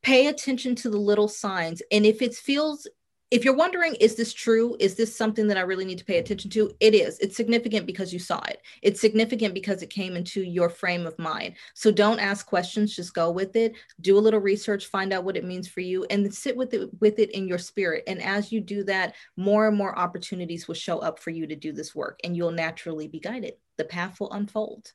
Pay 0.04 0.28
attention 0.28 0.76
to 0.76 0.90
the 0.90 0.98
little 0.98 1.28
signs. 1.28 1.82
And 1.92 2.06
if 2.06 2.22
it 2.22 2.34
feels 2.34 2.88
if 3.32 3.46
you're 3.46 3.56
wondering, 3.56 3.96
is 3.96 4.16
this 4.16 4.34
true? 4.34 4.76
Is 4.80 4.96
this 4.96 5.16
something 5.16 5.48
that 5.48 5.58
I 5.58 5.62
really 5.62 5.86
need 5.86 6.00
to 6.00 6.06
pay 6.06 6.18
attention 6.18 6.50
to? 6.52 6.72
It 6.80 6.96
is. 6.96 7.20
It's 7.20 7.36
significant 7.36 7.86
because 7.86 8.12
you 8.12 8.20
saw 8.20 8.40
it. 8.48 8.62
It's 8.82 9.00
significant 9.00 9.54
because 9.54 9.84
it 9.84 9.92
came 9.92 10.16
into 10.16 10.42
your 10.42 10.70
frame 10.70 11.06
of 11.06 11.18
mind. 11.20 11.56
So 11.76 11.92
don't 11.92 12.20
ask 12.20 12.48
questions, 12.48 12.96
just 12.96 13.14
go 13.14 13.30
with 13.30 13.56
it. 13.56 13.76
Do 14.02 14.18
a 14.18 14.20
little 14.20 14.40
research, 14.40 14.88
find 14.88 15.14
out 15.14 15.24
what 15.24 15.38
it 15.38 15.46
means 15.46 15.68
for 15.68 15.82
you, 15.82 16.06
and 16.06 16.34
sit 16.34 16.58
with 16.58 16.74
it 16.74 16.90
with 17.00 17.20
it 17.20 17.32
in 17.32 17.48
your 17.48 17.60
spirit. 17.60 18.04
And 18.08 18.22
as 18.22 18.52
you 18.52 18.62
do 18.62 18.84
that, 18.86 19.16
more 19.38 19.68
and 19.68 19.78
more 19.78 19.98
opportunities 19.98 20.68
will 20.68 20.76
show 20.76 21.00
up 21.00 21.20
for 21.20 21.30
you 21.30 21.46
to 21.48 21.56
do 21.56 21.72
this 21.72 21.94
work, 21.94 22.20
and 22.24 22.36
you'll 22.36 22.52
naturally 22.52 23.08
be 23.08 23.20
guided. 23.20 23.54
The 23.78 23.86
path 23.86 24.20
will 24.20 24.32
unfold 24.32 24.94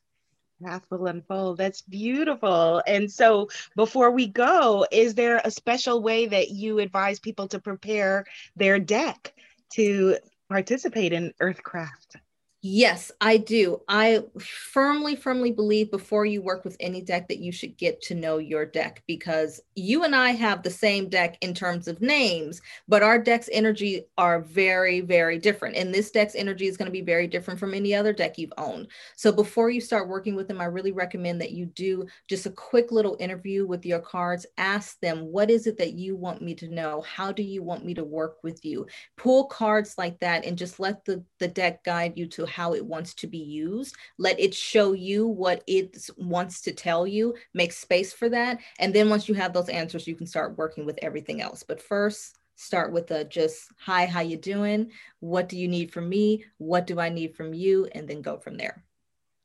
path 0.63 0.83
will 0.89 1.07
unfold. 1.07 1.57
That's 1.57 1.81
beautiful. 1.81 2.81
And 2.87 3.11
so, 3.11 3.49
before 3.75 4.11
we 4.11 4.27
go, 4.27 4.85
is 4.91 5.15
there 5.15 5.41
a 5.43 5.51
special 5.51 6.01
way 6.01 6.25
that 6.27 6.49
you 6.49 6.79
advise 6.79 7.19
people 7.19 7.47
to 7.49 7.59
prepare 7.59 8.25
their 8.55 8.79
deck 8.79 9.33
to 9.73 10.17
participate 10.49 11.13
in 11.13 11.33
Earthcraft? 11.41 12.17
Yes, 12.67 13.11
I 13.21 13.37
do. 13.37 13.81
I 13.87 14.23
firmly, 14.39 15.15
firmly 15.15 15.51
believe 15.51 15.91
before 15.91 16.25
you 16.25 16.41
work 16.41 16.65
with 16.65 16.75
any 16.79 16.99
deck 16.99 17.27
that 17.27 17.37
you 17.37 17.51
should 17.51 17.77
get 17.77 18.01
to 18.01 18.15
know 18.15 18.39
your 18.39 18.65
deck 18.65 19.03
because 19.05 19.61
you 19.75 20.03
and 20.03 20.15
I 20.15 20.31
have 20.31 20.63
the 20.63 20.71
same 20.71 21.07
deck 21.07 21.37
in 21.41 21.53
terms 21.53 21.87
of 21.87 22.01
names, 22.01 22.63
but 22.87 23.03
our 23.03 23.19
deck's 23.19 23.51
energy 23.51 24.07
are 24.17 24.41
very, 24.41 25.01
very 25.01 25.37
different. 25.37 25.75
And 25.75 25.93
this 25.93 26.09
deck's 26.09 26.33
energy 26.33 26.65
is 26.65 26.75
going 26.75 26.87
to 26.87 26.91
be 26.91 27.01
very 27.01 27.27
different 27.27 27.59
from 27.59 27.75
any 27.75 27.93
other 27.93 28.11
deck 28.11 28.39
you've 28.39 28.51
owned. 28.57 28.87
So 29.15 29.31
before 29.31 29.69
you 29.69 29.79
start 29.79 30.09
working 30.09 30.33
with 30.33 30.47
them, 30.47 30.59
I 30.59 30.65
really 30.65 30.91
recommend 30.91 31.39
that 31.41 31.51
you 31.51 31.67
do 31.67 32.07
just 32.27 32.47
a 32.47 32.49
quick 32.49 32.91
little 32.91 33.15
interview 33.19 33.67
with 33.67 33.85
your 33.85 33.99
cards. 33.99 34.47
Ask 34.57 34.99
them, 35.01 35.31
what 35.31 35.51
is 35.51 35.67
it 35.67 35.77
that 35.77 35.93
you 35.93 36.15
want 36.15 36.41
me 36.41 36.55
to 36.55 36.67
know? 36.73 37.01
How 37.01 37.31
do 37.31 37.43
you 37.43 37.61
want 37.61 37.85
me 37.85 37.93
to 37.93 38.03
work 38.03 38.37
with 38.41 38.65
you? 38.65 38.87
Pull 39.17 39.45
cards 39.49 39.99
like 39.99 40.19
that 40.21 40.45
and 40.45 40.57
just 40.57 40.79
let 40.79 41.05
the, 41.05 41.23
the 41.37 41.47
deck 41.47 41.83
guide 41.83 42.13
you 42.15 42.25
to 42.25 42.54
how 42.55 42.73
it 42.73 42.85
wants 42.85 43.13
to 43.15 43.27
be 43.27 43.37
used. 43.37 43.95
Let 44.17 44.39
it 44.39 44.53
show 44.53 44.93
you 44.93 45.27
what 45.27 45.61
it 45.67 46.09
wants 46.15 46.61
to 46.61 46.71
tell 46.71 47.05
you. 47.05 47.35
Make 47.53 47.73
space 47.73 48.13
for 48.13 48.29
that. 48.29 48.59
And 48.79 48.93
then 48.93 49.09
once 49.09 49.27
you 49.27 49.35
have 49.35 49.51
those 49.51 49.67
answers, 49.67 50.07
you 50.07 50.15
can 50.15 50.25
start 50.25 50.57
working 50.57 50.85
with 50.85 50.97
everything 51.01 51.41
else. 51.41 51.63
But 51.63 51.81
first, 51.81 52.37
start 52.55 52.93
with 52.93 53.11
a 53.11 53.25
just 53.25 53.67
hi 53.77 54.05
how 54.05 54.21
you 54.21 54.37
doing 54.37 54.89
what 55.19 55.49
do 55.49 55.57
you 55.57 55.67
need 55.67 55.91
from 55.91 56.07
me 56.07 56.45
what 56.57 56.87
do 56.87 57.01
i 57.01 57.09
need 57.09 57.35
from 57.35 57.53
you 57.53 57.85
and 57.91 58.07
then 58.07 58.21
go 58.21 58.37
from 58.37 58.55
there 58.55 58.81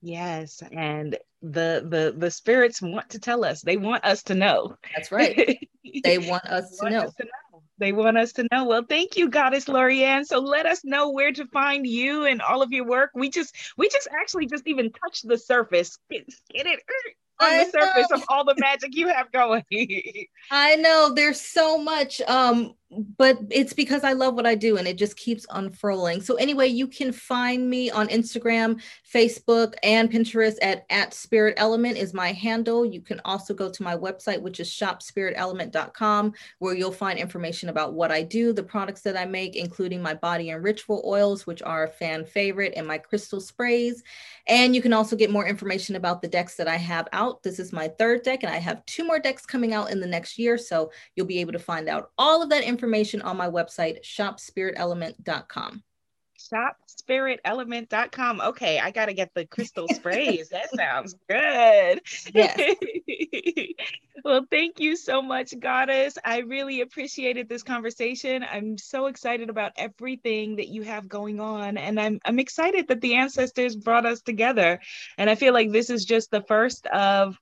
yes 0.01 0.63
and 0.71 1.19
the 1.43 1.85
the 1.89 2.15
the 2.17 2.31
spirits 2.31 2.81
want 2.81 3.11
to 3.11 3.19
tell 3.19 3.45
us 3.45 3.63
they 3.63 3.77
want 3.77 4.05
us 4.05 4.23
to 4.23 4.37
know 4.37 4.77
that's 4.95 5.11
right 5.11 5.69
they 6.05 6.19
want 6.19 6.45
us 6.45 6.71
to, 6.71 6.85
want 6.85 6.95
know. 6.95 7.01
Us 7.01 7.15
to 7.15 7.25
know 7.25 7.40
they 7.81 7.93
want 7.93 8.19
us 8.19 8.33
to 8.35 8.47
know. 8.53 8.67
Well, 8.67 8.85
thank 8.89 9.17
you, 9.17 9.29
Goddess 9.29 9.65
Lorriane. 9.65 10.25
So 10.25 10.39
let 10.39 10.67
us 10.67 10.85
know 10.85 11.11
where 11.11 11.33
to 11.33 11.47
find 11.47 11.87
you 11.87 12.27
and 12.27 12.41
all 12.41 12.63
of 12.63 12.71
your 12.71 12.85
work. 12.85 13.11
We 13.15 13.31
just 13.31 13.57
we 13.77 13.89
just 13.89 14.07
actually 14.13 14.47
just 14.47 14.69
even 14.69 14.93
touched 14.93 15.27
the 15.27 15.39
surface. 15.39 15.99
Get, 16.11 16.27
get 16.53 16.67
it 16.67 16.81
on 17.41 17.57
the 17.57 17.71
surface 17.71 18.11
of 18.13 18.23
all 18.29 18.45
the 18.45 18.55
magic 18.59 18.95
you 18.95 19.09
have 19.09 19.33
going. 19.33 19.65
I 20.51 20.77
know 20.77 21.13
there's 21.15 21.41
so 21.41 21.79
much. 21.79 22.21
Um, 22.21 22.75
but 22.91 23.39
it's 23.51 23.73
because 23.73 24.03
I 24.03 24.15
love 24.15 24.35
what 24.35 24.47
I 24.47 24.57
do 24.57 24.77
and 24.77 24.89
it 24.89 24.99
just 24.99 25.17
keeps 25.17 25.47
unfurling. 25.51 26.21
So 26.21 26.35
anyway, 26.35 26.67
you 26.69 26.89
can 26.89 27.13
find 27.13 27.71
me 27.71 27.89
on 27.89 28.09
Instagram, 28.09 28.81
Facebook, 29.13 29.75
and 29.85 30.11
Pinterest 30.11 30.57
at, 30.61 30.87
at 30.91 31.15
Spirit 31.15 31.55
Element 31.57 31.97
is 31.97 32.13
my 32.13 32.33
handle. 32.33 32.85
You 32.85 33.01
can 33.01 33.21
also 33.25 33.55
go 33.55 33.71
to 33.71 33.83
my 33.85 33.97
website, 33.97 34.43
which 34.43 34.59
is 34.59 34.69
shopspiritelement.com, 34.69 36.33
where 36.59 36.75
you'll 36.75 36.91
find 36.91 37.19
information 37.19 37.69
about 37.69 37.95
what 37.95 38.11
I 38.11 38.23
do, 38.23 38.53
the 38.53 38.63
products 38.63 39.03
that 39.03 39.17
I 39.17 39.25
make, 39.25 39.55
including 39.55 40.03
my 40.03 40.15
body 40.15 40.51
and 40.51 40.63
ritual 40.65 41.03
oils, 41.07 41.47
which 41.47 41.63
are 41.63 41.85
a 41.85 41.89
fan 41.89 42.25
favorite, 42.25 42.75
and 42.77 42.87
my 42.87 42.99
crystal 42.99 43.41
sprays. 43.41 44.03
And 44.49 44.75
you 44.75 44.83
can 44.83 44.93
also 44.93 45.15
get 45.15 45.31
more 45.31 45.47
information 45.47 45.95
about 45.95 46.23
the 46.23 46.29
decks 46.29 46.57
that 46.57 46.67
I 46.67 46.77
have 46.77 47.07
out. 47.13 47.45
This 47.45 47.61
is 47.61 47.73
my 47.73 47.87
third 47.87 48.23
deck, 48.23 48.43
and 48.43 48.53
I 48.53 48.59
have 48.59 48.85
two 48.87 49.07
more 49.07 49.21
decks 49.21 49.47
coming 49.47 49.75
out 49.75 49.93
in 49.93 50.01
the 50.01 50.07
next 50.09 50.39
year. 50.41 50.59
So 50.59 50.91
you'll 51.15 51.27
be 51.27 51.39
able 51.39 51.53
to 51.53 51.59
find 51.61 51.89
out 51.89 52.11
all 52.19 52.43
of 52.43 52.51
that 52.51 52.65
information 52.65 52.80
information 52.81 53.21
on 53.21 53.37
my 53.37 53.49
website, 53.49 54.03
shopspiritelement.com. 54.03 55.83
Shopspiritelement.com. 56.41 58.41
Okay, 58.41 58.81
I 58.81 58.91
got 58.91 59.07
to 59.07 59.13
get 59.13 59.35
the 59.35 59.45
crystal 59.45 59.87
sprays. 59.89 60.49
that 60.49 60.71
sounds 60.75 61.15
good. 61.29 62.01
Yes. 62.33 62.77
well, 64.25 64.47
thank 64.51 64.81
you 64.81 64.97
so 64.97 65.21
much, 65.21 65.53
Goddess. 65.61 66.17
I 66.25 66.39
really 66.39 66.81
appreciated 66.81 67.51
this 67.51 67.63
conversation. 67.63 68.43
I'm 68.51 68.79
so 68.79 69.05
excited 69.07 69.51
about 69.51 69.73
everything 69.77 70.57
that 70.57 70.69
you 70.69 70.81
have 70.83 71.07
going 71.07 71.41
on. 71.41 71.77
And 71.77 72.01
I'm, 72.01 72.21
I'm 72.25 72.39
excited 72.39 72.89
that 72.89 73.03
the 73.03 73.17
ancestors 73.17 73.77
brought 73.77 74.07
us 74.07 74.23
together. 74.23 74.81
And 75.19 75.29
I 75.29 75.35
feel 75.35 75.53
like 75.53 75.73
this 75.73 75.91
is 75.91 76.07
just 76.07 76.31
the 76.31 76.41
first 76.41 76.87
of 76.87 77.39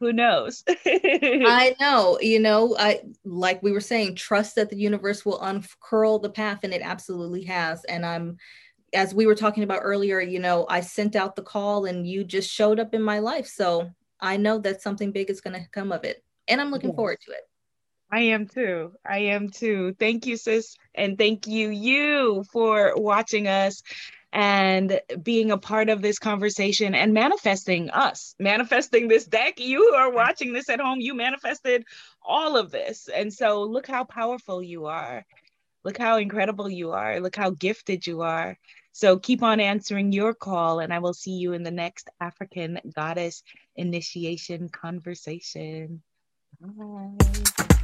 who 0.00 0.12
knows 0.12 0.62
i 0.68 1.74
know 1.80 2.18
you 2.20 2.38
know 2.38 2.76
i 2.78 3.00
like 3.24 3.62
we 3.62 3.72
were 3.72 3.80
saying 3.80 4.14
trust 4.14 4.54
that 4.54 4.70
the 4.70 4.76
universe 4.76 5.24
will 5.24 5.40
uncurl 5.40 6.18
the 6.18 6.30
path 6.30 6.60
and 6.64 6.74
it 6.74 6.82
absolutely 6.82 7.42
has 7.42 7.84
and 7.84 8.04
i'm 8.04 8.36
as 8.92 9.14
we 9.14 9.26
were 9.26 9.34
talking 9.34 9.62
about 9.62 9.80
earlier 9.82 10.20
you 10.20 10.38
know 10.38 10.66
i 10.68 10.80
sent 10.80 11.16
out 11.16 11.34
the 11.34 11.42
call 11.42 11.86
and 11.86 12.06
you 12.06 12.24
just 12.24 12.50
showed 12.50 12.78
up 12.78 12.94
in 12.94 13.02
my 13.02 13.18
life 13.18 13.46
so 13.46 13.90
I 14.20 14.36
know 14.36 14.58
that 14.58 14.82
something 14.82 15.12
big 15.12 15.30
is 15.30 15.40
going 15.40 15.54
to 15.60 15.68
come 15.70 15.92
of 15.92 16.04
it. 16.04 16.22
And 16.48 16.60
I'm 16.60 16.70
looking 16.70 16.90
yes. 16.90 16.96
forward 16.96 17.18
to 17.26 17.32
it. 17.32 17.42
I 18.10 18.20
am 18.20 18.46
too. 18.46 18.92
I 19.04 19.18
am 19.18 19.50
too. 19.50 19.94
Thank 19.98 20.26
you, 20.26 20.36
sis. 20.36 20.76
And 20.94 21.18
thank 21.18 21.46
you, 21.46 21.70
you, 21.70 22.44
for 22.52 22.92
watching 22.96 23.48
us 23.48 23.82
and 24.32 25.00
being 25.22 25.50
a 25.50 25.58
part 25.58 25.88
of 25.88 26.02
this 26.02 26.18
conversation 26.18 26.94
and 26.94 27.14
manifesting 27.14 27.90
us, 27.90 28.34
manifesting 28.38 29.08
this 29.08 29.24
deck. 29.24 29.58
You 29.58 29.82
are 29.96 30.10
watching 30.10 30.52
this 30.52 30.68
at 30.68 30.80
home, 30.80 31.00
you 31.00 31.14
manifested 31.14 31.84
all 32.22 32.56
of 32.56 32.70
this. 32.70 33.08
And 33.08 33.32
so 33.32 33.62
look 33.62 33.86
how 33.86 34.04
powerful 34.04 34.62
you 34.62 34.86
are. 34.86 35.24
Look 35.84 35.98
how 35.98 36.18
incredible 36.18 36.68
you 36.68 36.90
are. 36.90 37.20
Look 37.20 37.36
how 37.36 37.50
gifted 37.50 38.06
you 38.06 38.22
are. 38.22 38.58
So 38.92 39.18
keep 39.18 39.42
on 39.42 39.60
answering 39.60 40.10
your 40.10 40.34
call, 40.34 40.80
and 40.80 40.92
I 40.92 40.98
will 41.00 41.14
see 41.14 41.32
you 41.32 41.52
in 41.52 41.62
the 41.62 41.70
next 41.70 42.08
African 42.18 42.80
Goddess 42.94 43.42
Initiation 43.76 44.68
conversation. 44.70 46.02
Bye. 46.60 47.76